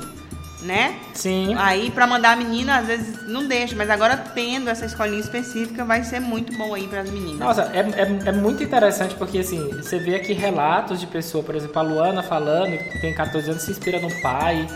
[0.63, 0.95] né?
[1.15, 1.55] Sim.
[1.59, 5.85] Aí para mandar a menina às vezes não deixa, mas agora tendo essa escolinha específica
[5.85, 7.39] vai ser muito bom aí para as meninas.
[7.39, 11.55] Nossa, é, é, é muito interessante porque assim, você vê aqui relatos de pessoa, por
[11.55, 14.67] exemplo, a Luana falando que tem 14 anos, se inspira no pai.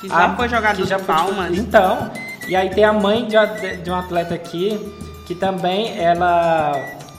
[0.00, 1.56] Que já A- foi jogador já de foi palmas.
[1.56, 2.10] Então,
[2.46, 3.36] e aí tem a mãe de,
[3.78, 4.78] de um atleta aqui
[5.26, 6.72] que também ela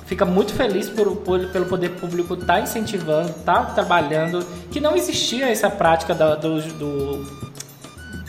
[0.05, 5.49] fica muito feliz por, por- pelo poder público estar incentivando, estar trabalhando, que não existia
[5.49, 7.25] essa prática do, do,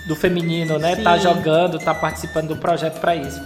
[0.09, 0.97] do feminino, né?
[0.97, 1.03] Sim.
[1.05, 3.41] Tá jogando, tá participando do projeto para isso.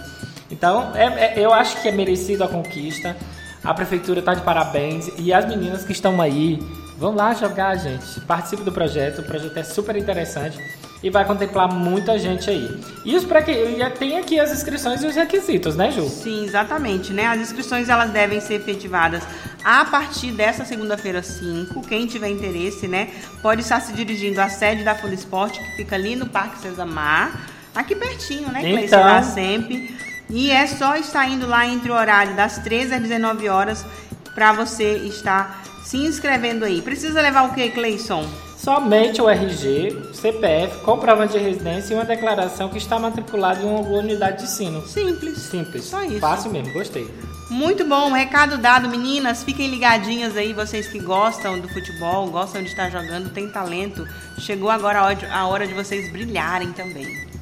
[0.49, 3.15] Então, é- é- eu acho que é merecido a conquista.
[3.63, 6.59] A prefeitura tá de parabéns e as meninas que estão aí,
[6.97, 8.19] vão lá jogar, gente.
[8.21, 10.57] Participe do projeto, o projeto é super interessante
[11.03, 12.81] e vai contemplar muita gente aí.
[13.03, 16.07] E os pré e tem aqui as inscrições e os requisitos, né, Ju?
[16.07, 17.27] Sim, exatamente, né?
[17.27, 19.21] As inscrições elas devem ser efetivadas
[19.63, 21.81] a partir dessa segunda-feira 5.
[21.81, 23.09] Quem tiver interesse, né,
[23.41, 27.47] pode estar se dirigindo à sede da Fundo Esporte, que fica ali no Parque Cesamar,
[27.75, 28.85] aqui pertinho, né, Cleice?
[28.85, 29.23] Então.
[29.23, 29.95] Sempre.
[30.29, 33.85] E é só estar indo lá entre o horário das 13 às 19 horas
[34.33, 36.81] para você estar se inscrevendo aí.
[36.81, 38.25] Precisa levar o que, Cleison?
[38.63, 43.99] Somente o RG, CPF, comprovante de residência e uma declaração que está matriculado em alguma
[43.99, 44.87] unidade de ensino.
[44.87, 45.37] Simples.
[45.39, 45.83] Simples.
[45.83, 46.21] Só isso.
[46.21, 47.05] Fácil mesmo, gostei.
[47.49, 49.43] Muito bom, recado dado, meninas.
[49.43, 54.07] Fiquem ligadinhas aí, vocês que gostam do futebol, gostam de estar jogando, tem talento.
[54.39, 57.32] Chegou agora a hora de vocês brilharem também.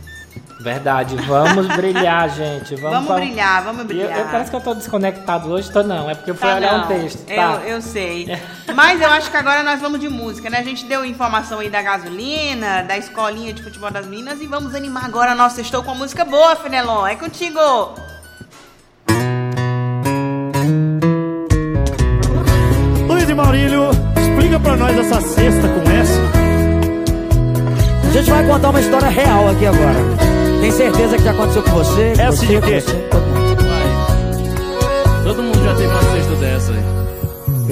[0.61, 2.75] Verdade, vamos brilhar, gente.
[2.75, 4.19] Vamos, Vamos pra- brilhar, vamos E Eu, brilhar.
[4.19, 6.09] eu parece que eu tô desconectado hoje, tô não.
[6.09, 6.85] É porque eu fui Tá, olhar não.
[6.85, 7.27] um texto.
[7.27, 7.61] Eu, Tá.
[7.65, 8.39] eu sei.
[8.75, 10.59] Mas eu acho que agora nós vamos de música, né?
[10.59, 14.75] A gente deu informação aí da gasolina, da escolinha de futebol das meninas e vamos
[14.75, 15.33] animar agora.
[15.33, 17.07] Nossa, estou com música boa, Fenelon.
[17.07, 17.59] É contigo.
[23.07, 26.21] Luiz e Maurílio, explica pra nós essa cesta com essa.
[28.07, 30.30] A gente vai contar uma história real aqui agora.
[30.61, 32.13] Tem certeza que já aconteceu com você?
[32.15, 32.79] com Essa você, de quê?
[32.81, 33.63] você, todo mundo.
[33.65, 35.23] Vai.
[35.23, 36.83] Todo mundo já teve uma cesta dessa aí.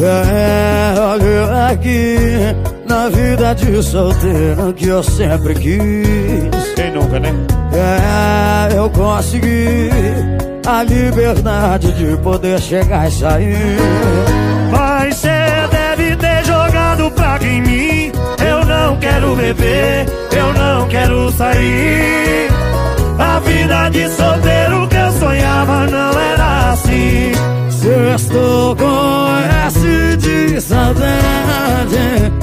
[0.02, 2.17] É, olha aqui,
[2.88, 6.73] na vida de solteiro que eu sempre quis.
[6.75, 7.32] Quem nunca, né?
[7.73, 9.89] É, eu consegui
[10.65, 13.78] a liberdade de poder chegar e sair.
[14.71, 15.30] Mas cê
[15.69, 17.69] deve ter jogado praga em mim.
[17.69, 17.69] Eu não
[19.00, 22.50] quero beber, eu não quero sair.
[23.18, 27.32] A vida de solteiro que eu sonhava não era assim.
[27.80, 29.28] Sextou com
[29.68, 32.34] S de saudade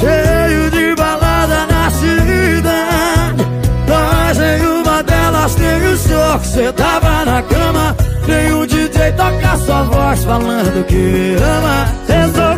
[0.00, 3.46] Cheio de balada na cidade
[3.88, 7.96] Mas em uma delas tem o show que cê tava na cama
[8.26, 12.49] Tem um DJ tocar sua voz falando que ama Estou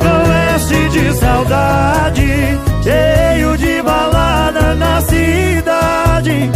[1.02, 6.50] de saudade, cheio de balada na cidade.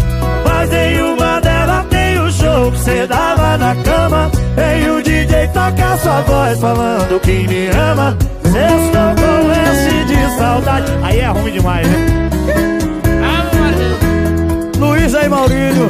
[0.45, 4.31] Mas em uma delas tem o show que cê dava na cama.
[4.55, 8.17] Tem o DJ tocar sua voz falando que me ama.
[8.45, 10.93] Estou com S de saudade.
[11.03, 12.29] Aí é ruim demais, né?
[14.79, 15.89] Luiz e Maurílio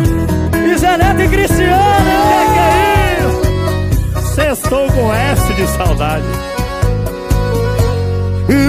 [0.54, 4.34] E e Cristiano Que que é isso?
[4.34, 6.55] Sextou com S de saudade.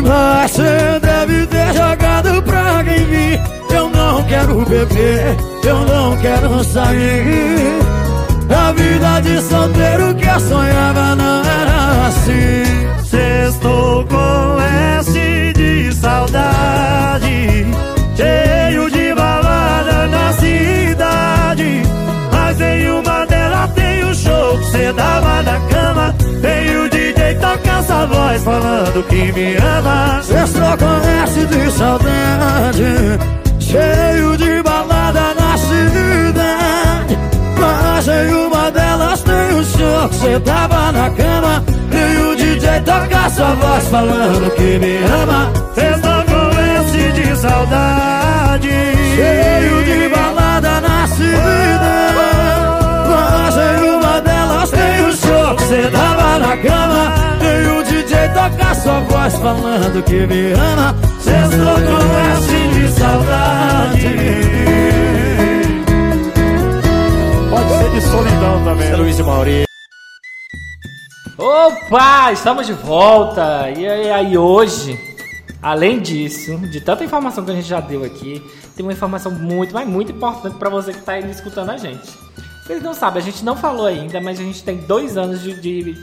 [0.07, 6.63] Mas cê deve ter jogado praga em mim Eu não quero beber, eu não quero
[6.63, 7.79] sair.
[8.49, 13.03] A vida de solteiro que eu sonhava não era assim.
[13.03, 14.61] Sextou com
[14.99, 17.67] S de saudade
[18.15, 21.83] Cheio de balada na cidade.
[22.31, 26.15] Mas em uma delas tem o show que cê dava na cama.
[26.41, 26.89] Tem o
[27.27, 30.21] DJ tocar essa voz falando que me ama.
[30.23, 33.19] Sextou com S de saudade
[33.59, 37.17] Cheio de balada na cidade.
[37.59, 41.63] Mas em uma delas tem o show que cê tava na cama.
[41.91, 45.51] E o DJ toca sua voz falando que me ama.
[45.75, 48.69] Sextou com S de saudade
[49.15, 49.56] Cheio
[55.67, 60.25] o show que cê tava na cama E o DJ toca sua voz falando que
[60.25, 64.07] me ama Sextou com S de saudade
[67.49, 68.95] Pode ser de solidão também.
[68.95, 69.67] Luiz e Maurício
[71.37, 73.69] Opa, estamos de volta!
[73.69, 74.99] E aí, aí, hoje,
[75.61, 78.41] além disso, de tanta informação que a gente já deu aqui,
[78.75, 82.09] tem uma informação muito, mas muito importante para você que está aí escutando a gente.
[82.67, 85.53] Vocês não sabem, a gente não falou ainda, mas a gente tem dois anos de,
[85.53, 85.93] de,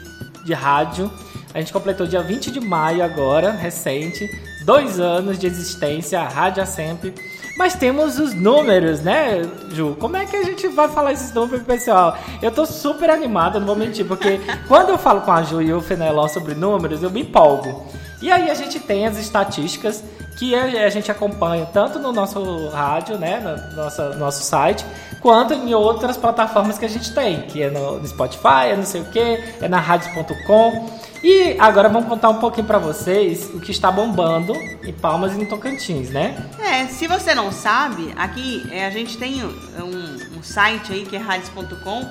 [0.43, 1.13] de rádio.
[1.53, 4.27] A gente completou dia 20 de maio agora, recente.
[4.65, 7.15] Dois anos de existência, a Rádio é Sempre.
[7.59, 9.43] Mas temos os números, né,
[9.73, 9.95] Ju?
[10.01, 12.17] Como é que a gente vai falar esses números, pessoal?
[12.41, 15.71] Eu tô super animado, não vou mentir, porque quando eu falo com a Ju e
[15.71, 17.87] o Fenelon sobre números, eu me empolgo.
[18.23, 20.03] E aí a gente tem as estatísticas
[20.37, 24.85] que a gente acompanha tanto no nosso rádio, né, no nosso, nosso site,
[25.21, 29.01] quanto em outras plataformas que a gente tem, que é no Spotify, é não sei
[29.03, 29.21] o que,
[29.61, 31.05] é na rádio.com.
[31.23, 35.41] E agora vamos contar um pouquinho para vocês o que está bombando em Palmas e
[35.41, 36.37] em Tocantins, né?
[36.59, 41.17] É, se você não sabe, aqui é, a gente tem um, um, site aí que
[41.17, 42.07] é radios.com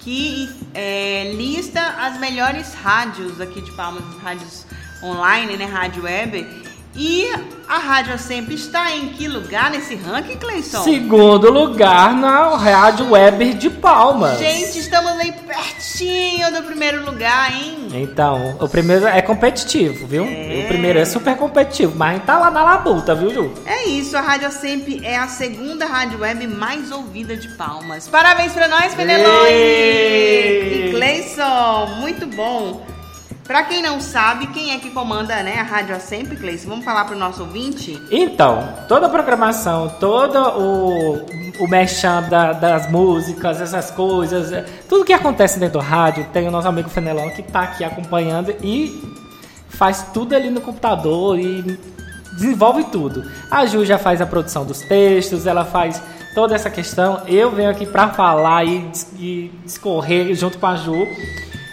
[0.00, 4.66] que é, lista as melhores rádios aqui de Palmas, rádios
[5.02, 6.67] online, né, rádio web.
[7.00, 7.30] E
[7.68, 10.82] a Rádio Sempre está em que lugar nesse ranking, Cleison?
[10.82, 14.36] Segundo lugar na Rádio Web de Palmas.
[14.36, 17.86] Gente, estamos aí pertinho do primeiro lugar, hein?
[17.92, 20.24] Então, o primeiro é competitivo, viu?
[20.24, 20.62] É.
[20.64, 23.54] O primeiro é super competitivo, mas tá lá na labuta, viu, Ju?
[23.64, 28.08] É isso, a Rádio Sempre é a segunda rádio web mais ouvida de Palmas.
[28.08, 29.52] Parabéns para nós, Penelope!
[29.52, 32.97] E Cleison, muito bom.
[33.48, 36.66] Para quem não sabe, quem é que comanda né, a Rádio Sempre, Cleice?
[36.66, 37.98] Vamos falar para o nosso ouvinte?
[38.10, 41.14] Então, toda a programação, todo o,
[41.58, 46.46] o merchan da, das músicas, essas coisas, é, tudo que acontece dentro do rádio, tem
[46.46, 49.02] o nosso amigo Fenelon que está aqui acompanhando e
[49.70, 51.62] faz tudo ali no computador e
[52.34, 53.24] desenvolve tudo.
[53.50, 56.02] A Ju já faz a produção dos textos, ela faz
[56.34, 57.22] toda essa questão.
[57.26, 61.08] Eu venho aqui para falar e, e discorrer junto com a Ju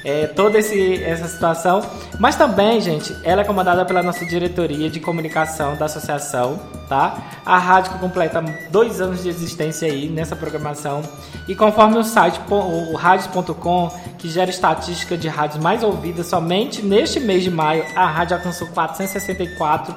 [0.05, 1.81] é, toda esse, essa situação.
[2.19, 7.17] Mas também, gente, ela é comandada pela nossa diretoria de comunicação da associação, tá?
[7.43, 11.01] A rádio que completa dois anos de existência aí nessa programação.
[11.47, 17.19] E conforme o site, o radios.com, que gera estatística de rádios mais ouvidas, somente neste
[17.19, 19.95] mês de maio a rádio alcançou 464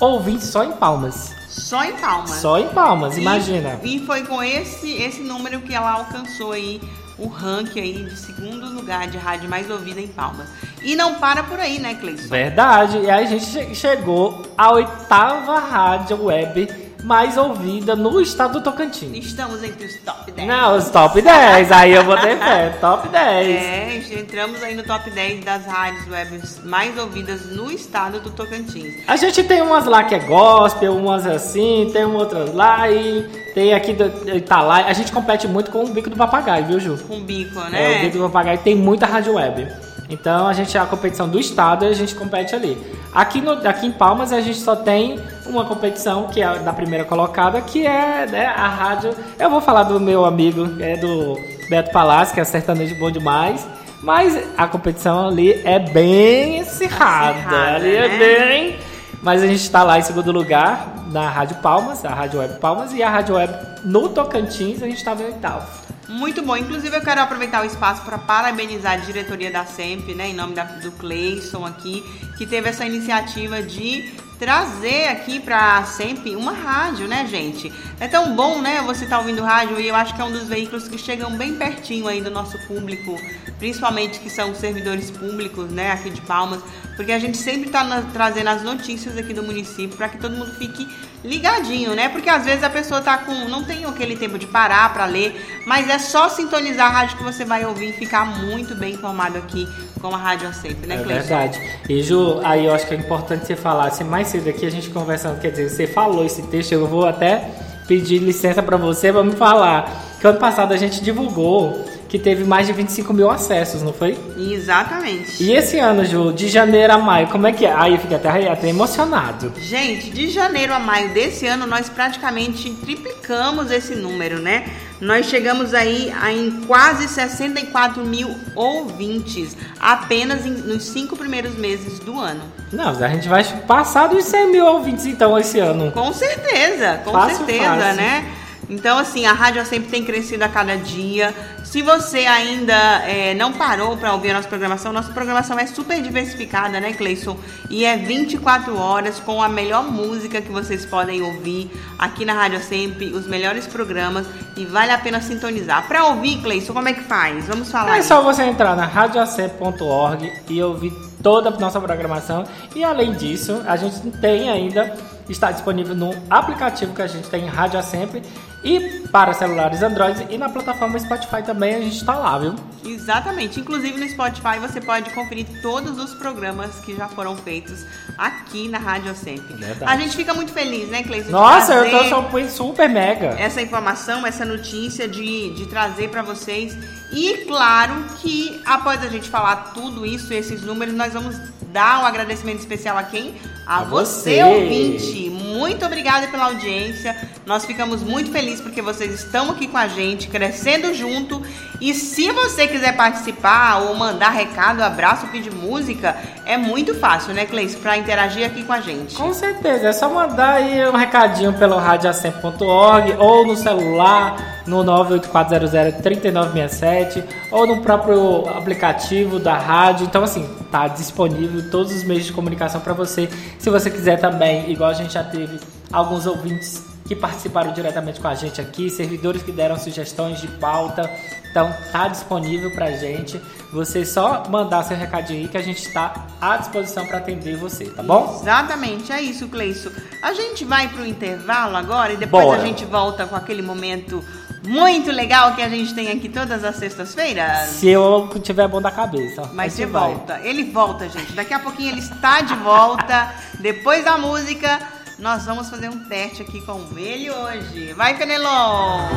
[0.00, 1.34] ouvintes só em Palmas.
[1.48, 2.30] Só em Palmas.
[2.30, 3.78] Só em Palmas, e, imagina.
[3.82, 6.80] E foi com esse, esse número que ela alcançou aí
[7.20, 10.48] o ranking aí de segundo lugar de rádio mais ouvida em Palmas.
[10.82, 12.28] E não para por aí, né, Cleison?
[12.28, 12.98] Verdade.
[12.98, 19.26] E aí a gente chegou à oitava rádio web mais ouvida no estado do Tocantins.
[19.26, 20.48] Estamos entre os top 10.
[20.48, 21.72] Não, os top 10.
[21.72, 22.70] aí eu vou ter fé.
[22.80, 23.48] Top 10.
[23.48, 28.94] É, entramos aí no top 10 das rádios web mais ouvidas no estado do Tocantins.
[29.06, 33.22] A gente tem umas lá que é gospel, umas assim, tem outras lá e
[33.54, 34.84] tem aqui do Italai.
[34.84, 36.98] A gente compete muito com o Bico do Papagaio, viu, Ju?
[37.06, 37.94] Com o Bico, né?
[37.94, 39.89] É, o Bico do Papagaio tem muita rádio web.
[40.10, 42.76] Então a gente é a competição do estado e a gente compete ali.
[43.14, 47.04] Aqui, no, aqui em Palmas a gente só tem uma competição que é da primeira
[47.04, 49.14] colocada, que é né, a rádio.
[49.38, 51.38] Eu vou falar do meu amigo, é do
[51.68, 53.66] Beto Palácio, que é sertanejo bom demais.
[54.02, 57.38] Mas a competição ali é bem acirrada.
[57.38, 58.14] acirrada ali é né?
[58.14, 58.78] é bem.
[59.22, 62.92] Mas a gente está lá em segundo lugar na Rádio Palmas, a Rádio Web Palmas,
[62.94, 63.52] e a Rádio Web
[63.84, 65.79] no Tocantins a gente estava em oitavo.
[66.10, 66.56] Muito bom.
[66.56, 70.54] Inclusive, eu quero aproveitar o espaço para parabenizar a diretoria da SEMP, né, em nome
[70.54, 72.02] da, do Cleison aqui,
[72.36, 77.72] que teve essa iniciativa de trazer aqui para sempre uma rádio, né, gente?
[78.00, 80.32] É tão bom, né, você estar tá ouvindo rádio e eu acho que é um
[80.32, 83.16] dos veículos que chegam bem pertinho aí do nosso público,
[83.58, 86.60] principalmente que são servidores públicos, né, aqui de Palmas,
[86.96, 90.52] porque a gente sempre está trazendo as notícias aqui do município para que todo mundo
[90.54, 90.88] fique
[91.24, 92.08] ligadinho, né?
[92.08, 95.62] Porque às vezes a pessoa tá com não tem aquele tempo de parar para ler,
[95.66, 99.38] mas é só sintonizar a rádio que você vai ouvir e ficar muito bem informado
[99.38, 99.68] aqui
[100.00, 101.60] com a Rádio Sempre, né, É verdade.
[101.88, 104.70] E Ju, aí eu acho que é importante você falar, se mais cedo aqui a
[104.70, 107.50] gente conversando, quer dizer, você falou esse texto, eu vou até
[107.86, 109.92] pedir licença para você, vamos falar.
[110.20, 114.18] Que ano passado a gente divulgou que teve mais de 25 mil acessos, não foi?
[114.36, 115.40] Exatamente.
[115.42, 117.72] E esse ano, Ju, de janeiro a maio, como é que é?
[117.72, 119.52] Aí eu fiquei até, até emocionado.
[119.56, 124.64] Gente, de janeiro a maio desse ano, nós praticamente triplicamos esse número, né?
[125.00, 132.00] Nós chegamos aí a, em quase 64 mil ouvintes, apenas em, nos cinco primeiros meses
[132.00, 132.42] do ano.
[132.72, 135.92] Não, a gente vai passar dos 100 mil ouvintes então esse ano.
[135.92, 137.94] Com certeza, com fácil, certeza, fácil.
[137.94, 138.24] né?
[138.70, 141.34] Então, assim, a rádio sempre tem crescido a cada dia.
[141.64, 142.72] Se você ainda
[143.04, 147.36] é, não parou para ouvir a nossa programação, nossa programação é super diversificada, né, Cleison?
[147.68, 151.68] E é 24 horas com a melhor música que vocês podem ouvir
[151.98, 155.88] aqui na Rádio Sempre, os melhores programas e vale a pena sintonizar.
[155.88, 157.48] Para ouvir, Cleison, como é que faz?
[157.48, 157.90] Vamos falar.
[157.90, 158.02] É aí.
[158.04, 162.44] só você entrar na radioacep.org e ouvir toda a nossa programação.
[162.74, 164.96] E além disso, a gente tem ainda,
[165.28, 168.22] está disponível no aplicativo que a gente tem, Rádio Sempre,
[168.62, 172.54] e para celulares Android e na plataforma Spotify também a gente está lá, viu?
[172.84, 173.60] Exatamente.
[173.60, 177.84] Inclusive no Spotify você pode conferir todos os programas que já foram feitos
[178.18, 179.54] aqui na Rádio Sempre.
[179.54, 179.90] Verdade.
[179.90, 181.26] A gente fica muito feliz, né, Cleison?
[181.26, 183.34] de Nossa, eu tô super mega.
[183.38, 186.76] essa informação, essa notícia de, de trazer para vocês.
[187.12, 191.36] E claro que após a gente falar tudo isso, esses números, nós vamos
[191.72, 193.34] dar um agradecimento especial a quem?
[193.66, 194.42] A, A você, você.
[194.42, 195.30] ouvinte.
[195.30, 197.16] Muito obrigada pela audiência.
[197.46, 201.42] Nós ficamos muito felizes porque vocês estão aqui com a gente, crescendo junto.
[201.80, 207.46] E se você quiser participar ou mandar recado, abraço, pedir música, é muito fácil, né,
[207.46, 209.14] Cleice, para interagir aqui com a gente.
[209.14, 217.24] Com certeza, é só mandar aí um recadinho pelo radioacempre.org ou no celular no 984003967
[217.50, 220.04] ou no próprio aplicativo da rádio.
[220.06, 223.28] Então assim, tá disponível todos os meios de comunicação para você.
[223.58, 225.58] Se você quiser também, igual a gente já teve
[225.92, 231.10] alguns ouvintes que participaram diretamente com a gente aqui, servidores que deram sugestões de pauta.
[231.50, 233.40] Então tá disponível pra gente.
[233.72, 237.86] Você só mandar seu recadinho aí que a gente está à disposição para atender você,
[237.86, 238.38] tá bom?
[238.40, 239.90] Exatamente, é isso, Cleiço.
[240.22, 242.62] A gente vai pro intervalo agora e depois Bora.
[242.62, 244.24] a gente volta com aquele momento
[244.62, 247.70] muito legal que a gente tem aqui todas as sextas-feiras.
[247.70, 249.50] Se eu tiver bom da cabeça.
[249.54, 250.14] Mas você gente vai.
[250.14, 250.40] volta.
[250.42, 251.32] Ele volta, gente.
[251.32, 253.32] Daqui a pouquinho ele está de volta.
[253.58, 254.80] Depois da música,
[255.18, 257.92] nós vamos fazer um teste aqui com ele hoje.
[257.94, 259.08] Vai, Fenelon!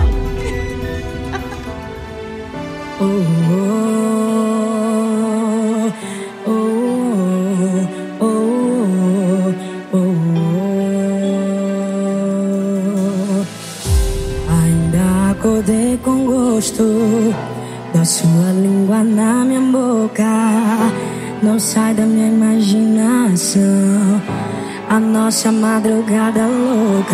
[3.00, 4.13] oh,
[15.44, 17.36] acordei com gosto
[17.94, 20.24] da sua língua na minha boca.
[21.42, 23.62] Não sai da minha imaginação.
[24.90, 27.14] A nossa madrugada louca.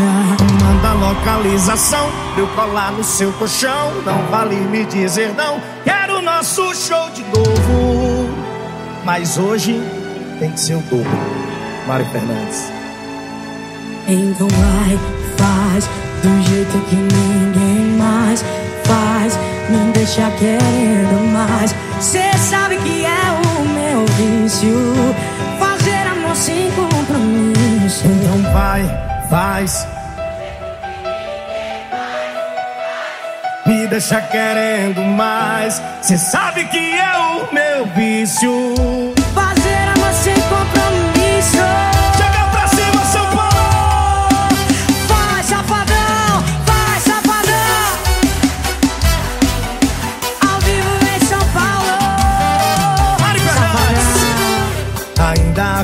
[0.64, 3.92] Manda localização pra eu colar no seu colchão.
[4.06, 5.60] Não vale me dizer não.
[5.84, 8.30] Quero o nosso show de novo.
[9.04, 9.82] Mas hoje
[10.38, 11.10] tem que ser o dobro.
[11.88, 12.72] Mário Fernandes.
[14.08, 15.00] Então vai,
[15.36, 18.44] faz do jeito que ninguém mais
[18.86, 19.40] faz.
[19.70, 21.76] Me deixa querendo mais.
[22.00, 25.16] Cê sabe que é o meu vício.
[25.60, 28.06] Fazer amor sem compromisso.
[28.06, 28.84] Então vai,
[29.30, 29.88] faz.
[33.66, 35.82] Me deixa querendo mais.
[36.02, 39.09] Cê sabe que é o meu vício.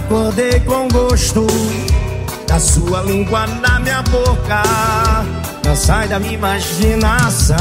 [0.06, 1.47] Acordei com gosto
[2.47, 4.62] da sua língua na minha boca.
[5.66, 7.56] Não sai da minha imaginação.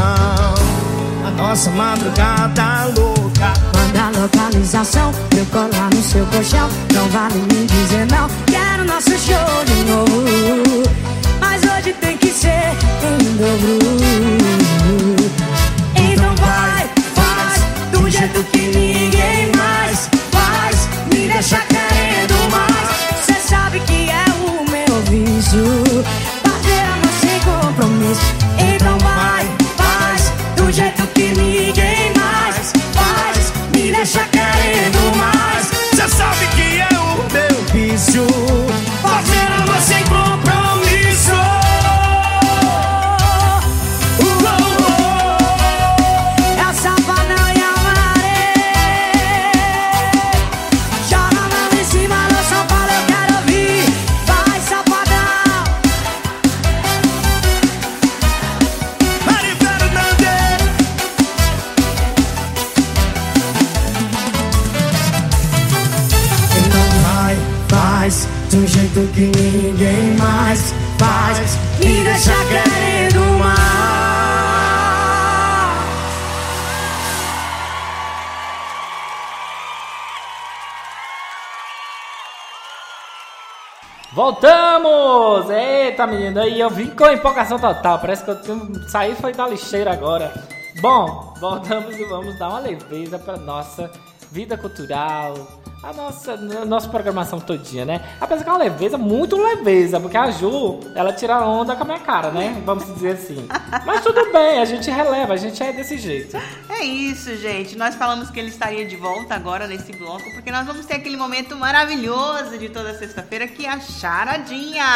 [1.27, 3.53] A nossa madrugada louca.
[3.75, 6.69] Manda localização, eu colar no seu colchão.
[6.93, 10.83] Não vale me dizer não, quero nosso show de novo.
[11.41, 13.79] Mas hoje tem que ser em dobro.
[15.97, 20.89] Então vai, faz do jeito que ninguém mais faz.
[21.11, 21.57] Me deixa.
[21.57, 21.84] Cê
[23.75, 25.65] sabe que é o meu vício.
[26.43, 28.35] Fazer amor sem compromisso.
[28.59, 29.47] Então vai,
[29.77, 31.14] faz do jeito que
[69.09, 71.57] que ninguém mais faz.
[71.79, 73.65] Me deixa querendo mais.
[84.15, 85.51] Voltamos!
[85.51, 87.99] Eita, menino, aí eu vim com empolgação total.
[87.99, 88.39] Parece que eu
[88.89, 90.33] saí foi da lixeira agora.
[90.81, 93.91] Bom, voltamos e vamos dar uma leveza pra nossa
[94.31, 95.35] vida cultural,
[95.85, 98.01] a nossa, a nossa programação todinha, né?
[98.19, 101.87] Apesar que é uma leveza, muito leveza, porque a Ju, ela tira onda com a
[101.87, 102.63] minha cara, né?
[102.65, 103.47] Vamos dizer assim.
[103.85, 106.39] Mas tudo bem, a gente releva, a gente é desse jeito.
[106.71, 107.77] É isso, gente.
[107.77, 111.19] Nós falamos que ele estaria de volta agora nesse bloco, porque nós vamos ter aquele
[111.19, 114.87] momento maravilhoso de toda sexta-feira, que é a charadinha.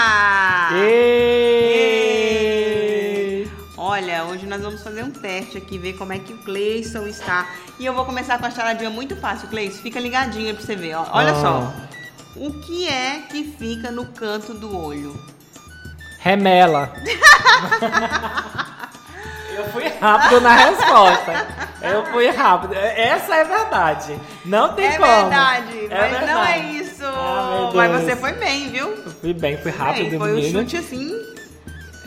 [0.72, 1.98] E...
[3.80, 7.46] Olha, hoje nós vamos fazer um teste aqui, ver como é que o Cleison está.
[7.78, 9.80] E eu vou começar com a charadinha muito fácil, Cleison.
[9.80, 11.06] Fica ligadinho aí pra você ver, ó.
[11.12, 11.34] Olha Ah.
[11.40, 11.72] só.
[12.36, 15.16] O que é que fica no canto do olho?
[16.18, 16.92] Remela.
[19.56, 21.46] Eu fui rápido na resposta.
[21.82, 22.74] Eu fui rápido.
[22.74, 24.16] Essa é verdade.
[24.44, 25.06] Não tem é como.
[25.22, 26.52] verdade, É mas não verdade.
[26.52, 27.04] é isso.
[27.04, 28.88] Ah, mas você foi bem, viu?
[28.88, 30.60] Eu fui bem, fui rápido, Bem, foi um menino.
[30.60, 31.12] chute assim.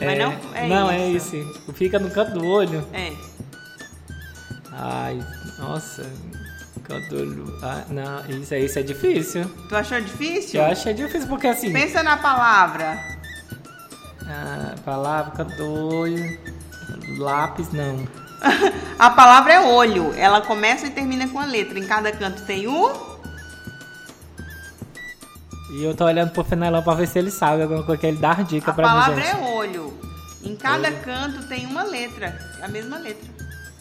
[0.01, 1.35] É, Mas não é não, isso.
[1.35, 1.73] é isso.
[1.73, 2.85] Fica no canto do olho.
[2.93, 3.11] É.
[4.71, 5.23] Ai,
[5.59, 6.03] nossa.
[6.83, 7.59] Canto do olho.
[7.61, 9.45] Ah, não, isso, isso é difícil.
[9.69, 10.59] Tu achou difícil?
[10.59, 11.71] Eu acho que é difícil porque assim.
[11.71, 12.97] Pensa na palavra.
[14.25, 16.39] A palavra, canto do olho.
[17.17, 18.07] Lápis, não.
[18.97, 20.13] A palavra é olho.
[20.15, 21.77] Ela começa e termina com a letra.
[21.77, 23.11] Em cada canto tem o.
[25.73, 28.17] E eu tô olhando pro Fenelon pra ver se ele sabe alguma coisa que ele
[28.17, 29.35] dá dica A pra mim, palavra gente.
[29.35, 29.80] é olho.
[30.61, 32.37] Cada canto tem uma letra.
[32.61, 33.29] A mesma letra.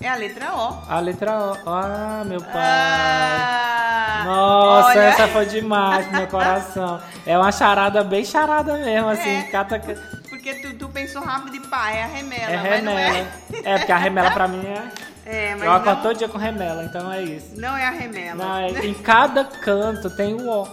[0.00, 0.90] É a letra O.
[0.90, 1.68] A letra O.
[1.68, 2.52] Ah, meu pai.
[2.54, 5.00] Ah, Nossa, olha.
[5.00, 7.00] essa foi demais meu coração.
[7.26, 9.28] É uma charada bem charada mesmo, assim.
[9.28, 9.42] É.
[9.44, 9.78] Cata...
[10.28, 12.50] Porque tu, tu pensou rápido e pá, é a remela.
[12.50, 13.00] É mas remela.
[13.00, 13.26] é.
[13.62, 14.88] É, porque a remela pra mim é.
[15.26, 17.60] É, mas Eu acordo não, todo dia com remela, então é isso.
[17.60, 18.42] não é a remela.
[18.42, 20.66] Não, é, em cada canto tem o O.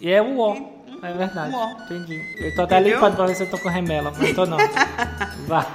[0.00, 0.73] E é o O.
[1.04, 1.54] É verdade.
[1.54, 1.70] O.
[1.82, 2.20] Entendi.
[2.38, 2.94] Eu tô até Entendeu?
[2.96, 4.56] limpando pra ver se eu tô com remela, mas tô não.
[5.46, 5.66] Vá.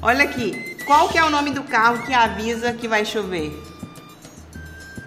[0.00, 0.76] Olha aqui.
[0.86, 3.60] Qual que é o nome do carro que avisa que vai chover?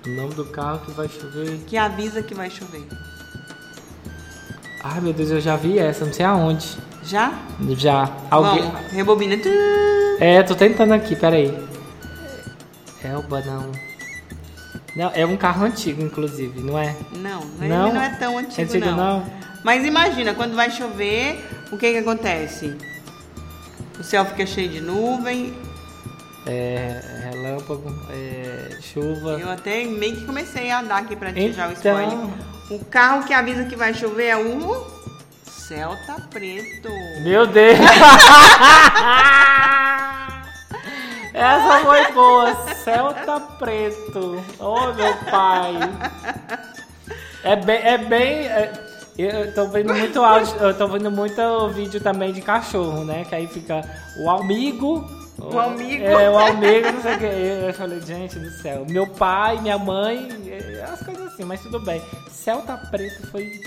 [0.05, 1.57] O nome do carro que vai chover.
[1.67, 2.85] Que avisa que vai chover.
[4.83, 6.77] Ai, meu Deus, eu já vi essa, não sei aonde.
[7.03, 7.33] Já?
[7.77, 8.09] Já.
[8.29, 8.63] Alguém.
[8.63, 9.35] Vamos, rebobina.
[10.19, 11.57] É, tô tentando aqui, peraí.
[13.03, 13.71] Elba, não.
[14.95, 16.95] Não, é um carro antigo, inclusive, não é?
[17.15, 17.93] Não, ele Não?
[17.93, 18.97] não é tão antigo, Antigo não.
[19.19, 19.25] não?
[19.63, 22.75] Mas imagina, quando vai chover, o que que acontece?
[23.99, 25.53] O céu fica cheio de nuvem.
[26.47, 27.29] É.
[27.31, 28.77] Relâmpago, é.
[28.81, 29.37] Chuva.
[29.39, 32.01] Eu até meio que comecei a dar aqui pra ti já o Então.
[32.01, 32.29] spoiler.
[32.71, 34.87] O carro que avisa que vai chover é o
[35.45, 36.89] Celta Preto.
[37.23, 37.77] Meu Deus!
[41.33, 42.55] Essa foi boa.
[42.83, 44.43] Celta preto.
[44.59, 45.73] Oh, meu pai.
[47.43, 47.77] É bem.
[47.83, 52.41] É bem é- eu tô vendo muito áudio, eu tô vendo muito vídeo também de
[52.41, 53.25] cachorro, né?
[53.25, 53.81] Que aí fica
[54.17, 55.05] o amigo.
[55.37, 56.03] O amigo.
[56.03, 57.25] É, o amigo, não sei o que.
[57.67, 58.85] Eu falei, gente do céu.
[58.89, 62.01] Meu pai, minha mãe, é, as coisas assim, mas tudo bem.
[62.29, 63.59] Celta preto foi.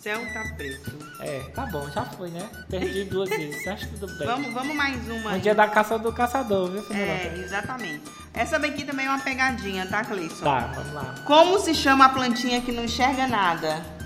[0.00, 0.96] Celta Preto.
[1.20, 2.48] É, tá bom, já foi, né?
[2.70, 4.26] Perdi duas vezes, acho que tudo bem.
[4.26, 5.30] Vamos, vamos mais uma.
[5.30, 5.40] Um aí.
[5.40, 7.44] dia da caça do caçador, viu, É, Fernanda?
[7.44, 8.02] exatamente.
[8.32, 10.44] Essa daqui também é uma pegadinha, tá, Cleison?
[10.44, 11.14] Tá, vamos lá.
[11.26, 13.97] Como se chama a plantinha que não enxerga nada?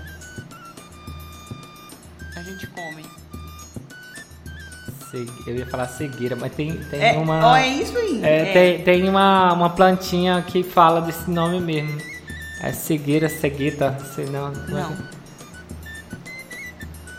[2.35, 3.05] A gente come.
[5.45, 7.45] Eu ia falar cegueira, mas tem, tem É, uma.
[7.51, 8.19] ó, é isso aí.
[8.23, 8.53] É, É.
[8.53, 12.01] Tem, tem uma, uma plantinha que fala desse nome mesmo.
[12.61, 14.51] É cegueira, cegueta, sei não.
[14.51, 14.95] como é Não.
[14.95, 15.03] que-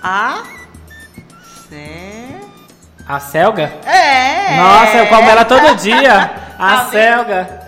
[0.03, 0.43] A.
[3.07, 3.65] A selga?
[3.85, 4.57] É!
[4.57, 6.31] Nossa, eu como ela todo dia.
[6.59, 6.91] A Tá vendo?
[6.91, 7.64] selga.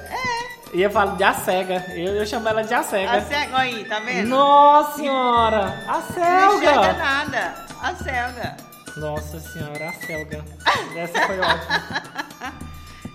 [0.72, 1.84] Ia falar de acega.
[1.90, 3.12] Eu, eu chamo ela de acega.
[3.12, 4.28] A cega, aí, tá vendo?
[4.28, 5.84] Nossa senhora!
[5.86, 7.54] A Não enxerga nada.
[7.80, 8.56] A selga.
[8.96, 10.44] Nossa senhora, a selga.
[10.96, 12.56] Essa foi ótima.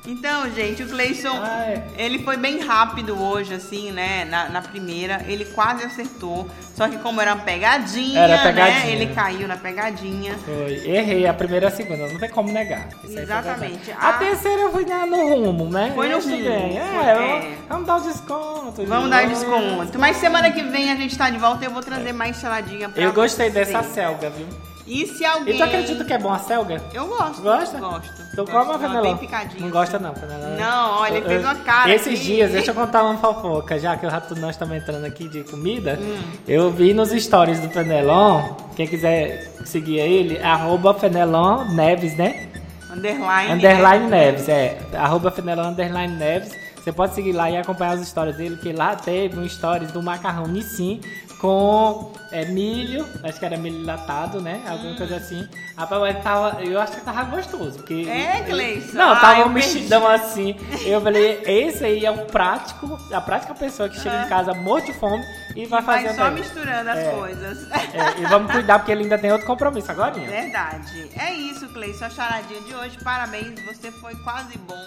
[0.08, 1.84] Então, gente, o Cleison, Ah, é.
[1.96, 4.26] ele foi bem rápido hoje, assim, né?
[4.26, 6.50] Na, na primeira, ele quase acertou.
[6.76, 8.86] Só que como era uma pegadinha, Era pegadinha.
[8.86, 8.92] né?
[8.92, 10.34] Ele caiu na pegadinha.
[10.44, 10.74] Foi.
[10.90, 12.88] Errei a primeira e a segunda, não tem como negar.
[13.04, 13.92] Isso Exatamente.
[13.92, 15.92] A- A terceira eu fui na- no rumo, né?
[15.94, 16.80] Foi no rumo, bem.
[16.80, 17.58] É, é.
[17.70, 18.84] vamos dar o desconto.
[18.86, 20.00] Vamos dar desconto.
[20.00, 22.90] Mas semana que vem a gente tá de volta e eu vou trazer mais saladinha
[22.90, 23.68] pra Eu gostei vocês.
[23.68, 24.48] dessa selga, viu?
[24.92, 25.56] E se alguém...
[25.56, 26.82] E tu acredita que é bom a selga?
[26.94, 27.42] Eu gosto.
[27.42, 27.78] Gosta?
[27.78, 28.12] Gosto.
[28.36, 28.52] Gosto.
[28.52, 29.02] come a é Fenelon?
[29.04, 29.62] Bem picadinha.
[29.62, 30.06] Não gosta assim.
[30.06, 30.58] não, Fenelon.
[30.60, 32.24] Não, olha, ele fez uma cara Esses aqui.
[32.26, 35.46] dias, deixa eu contar uma fofoca, já que o rato nós estamos entrando aqui de
[35.46, 35.98] comida.
[35.98, 36.22] Hum.
[36.46, 42.50] Eu vi nos stories do Fenelon, quem quiser seguir ele, arroba Fenelon Neves, né?
[42.92, 43.54] Underline.
[43.54, 44.78] Underline Neves, é.
[44.94, 46.52] Arroba Fenelon Underline Neves.
[46.76, 50.02] Você pode seguir lá e acompanhar as histórias dele, que lá teve um stories do
[50.02, 51.00] macarrão Nissin
[51.42, 54.62] com é, milho, acho que era milho latado, né?
[54.68, 55.48] Alguma coisa assim.
[55.76, 57.80] Rapaz, tava, eu acho que tava gostoso.
[57.80, 58.96] Porque É, Gleison?
[58.96, 60.56] Não, Ah, tava eu um mexidão assim.
[60.86, 64.86] Eu falei, esse aí é o prático, a prática pessoa que chega em casa morto
[64.86, 65.24] de fome
[65.56, 66.42] e vai Vai fazer só bem.
[66.42, 67.12] misturando as É.
[67.12, 67.72] coisas.
[67.72, 70.12] É, e vamos cuidar porque ele ainda tem outro compromisso agora.
[70.14, 71.10] Verdade.
[71.18, 72.06] É isso, Cleison.
[72.06, 72.98] A charadinha de hoje.
[73.04, 74.82] Parabéns, você foi quase bom.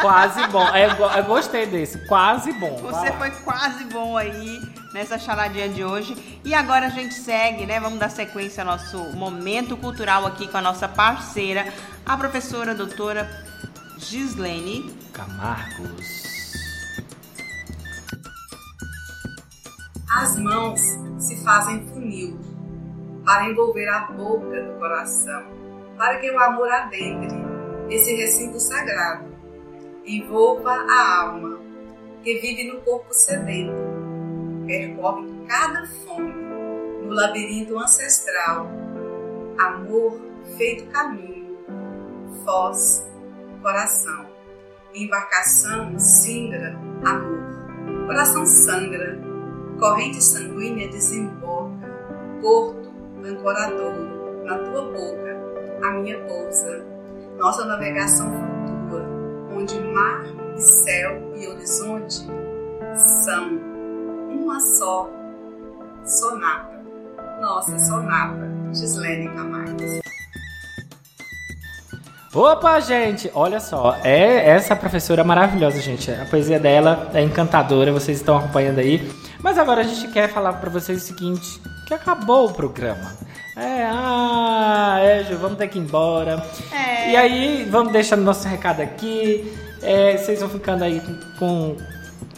[0.00, 0.66] Quase bom.
[0.74, 1.98] É, eu, eu gostei desse.
[2.06, 2.76] Quase bom.
[2.82, 4.60] Vai Você foi quase bom aí
[4.92, 6.40] nessa charadinha de hoje.
[6.44, 7.78] E agora a gente segue, né?
[7.78, 11.72] Vamos dar sequência ao nosso momento cultural aqui com a nossa parceira,
[12.04, 13.30] a professora doutora
[13.98, 14.92] Gislene.
[15.12, 16.23] Camargos.
[20.16, 20.80] As mãos
[21.18, 22.38] se fazem funil
[23.24, 25.42] para envolver a boca do coração,
[25.98, 27.34] para que o amor adentre
[27.90, 29.34] esse recinto sagrado,
[30.06, 31.58] envolva a alma
[32.22, 33.72] que vive no corpo sedento,
[34.64, 36.32] percorre cada fome
[37.02, 38.70] no labirinto ancestral,
[39.58, 40.20] amor
[40.56, 41.58] feito caminho,
[42.44, 43.04] foz,
[43.60, 44.26] coração,
[44.94, 49.33] embarcação singra, amor, coração sangra,
[49.78, 51.72] corrente sanguínea desemboca,
[52.40, 52.92] porto
[53.24, 55.36] ancoradouro, na tua boca,
[55.82, 56.84] a minha pousa,
[57.38, 59.04] nossa navegação flutua,
[59.52, 60.24] onde mar
[60.56, 62.26] e céu e horizonte
[62.94, 63.58] são
[64.30, 65.10] uma só
[66.04, 66.84] sonata.
[67.40, 70.04] Nossa sonata, Gislene Camargo.
[72.34, 76.10] Opa, gente, olha só, é essa professora maravilhosa, gente.
[76.10, 79.08] A poesia dela é encantadora, vocês estão acompanhando aí.
[79.40, 83.12] Mas agora a gente quer falar pra vocês o seguinte, que acabou o programa.
[83.56, 86.44] É, ah, é, Ju, vamos ter que ir embora.
[86.72, 87.12] É.
[87.12, 89.56] E aí, vamos deixando nosso recado aqui.
[89.80, 91.00] É, vocês vão ficando aí
[91.38, 91.76] com,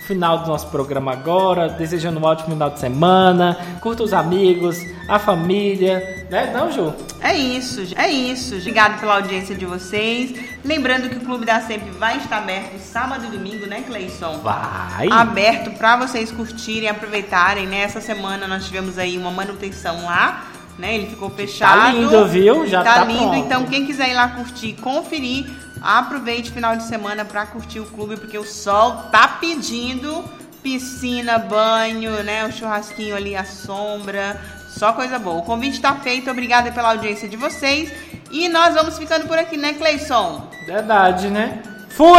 [0.07, 3.59] final do nosso programa agora, desejando um ótimo final de semana.
[3.81, 4.79] Curta os amigos,
[5.09, 6.53] a família, né?
[6.55, 6.95] Não, Ju?
[7.21, 8.57] É isso, é isso.
[8.57, 10.33] Obrigado pela audiência de vocês.
[10.65, 14.39] Lembrando que o Clube da Sempre vai estar aberto sábado e domingo, né, Cleison?
[14.39, 15.09] Vai.
[15.11, 17.81] Aberto para vocês curtirem, aproveitarem, né?
[17.83, 20.47] Essa semana nós tivemos aí uma manutenção lá,
[20.79, 20.95] né?
[20.95, 21.97] Ele ficou fechado.
[21.97, 22.67] lindo, viu?
[22.67, 23.19] Já tá, tá lindo.
[23.19, 23.37] pronto.
[23.37, 25.47] Então, quem quiser ir lá curtir, conferir,
[25.87, 30.25] aproveite o final de semana para curtir o clube, porque o sol tá pedindo
[30.63, 32.45] piscina, banho, né?
[32.45, 34.41] O churrasquinho ali, a sombra.
[34.69, 35.39] Só coisa boa.
[35.39, 36.29] O convite tá feito.
[36.29, 37.93] Obrigada pela audiência de vocês.
[38.33, 40.51] E nós vamos ficando por aqui, né, Cleison?
[40.67, 41.63] Verdade, né?
[41.91, 42.17] Fui!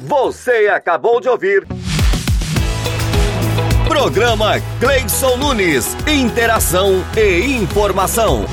[0.00, 1.66] Você acabou de ouvir.
[3.88, 5.96] Programa Cleison Nunes.
[6.06, 8.46] Interação e informação.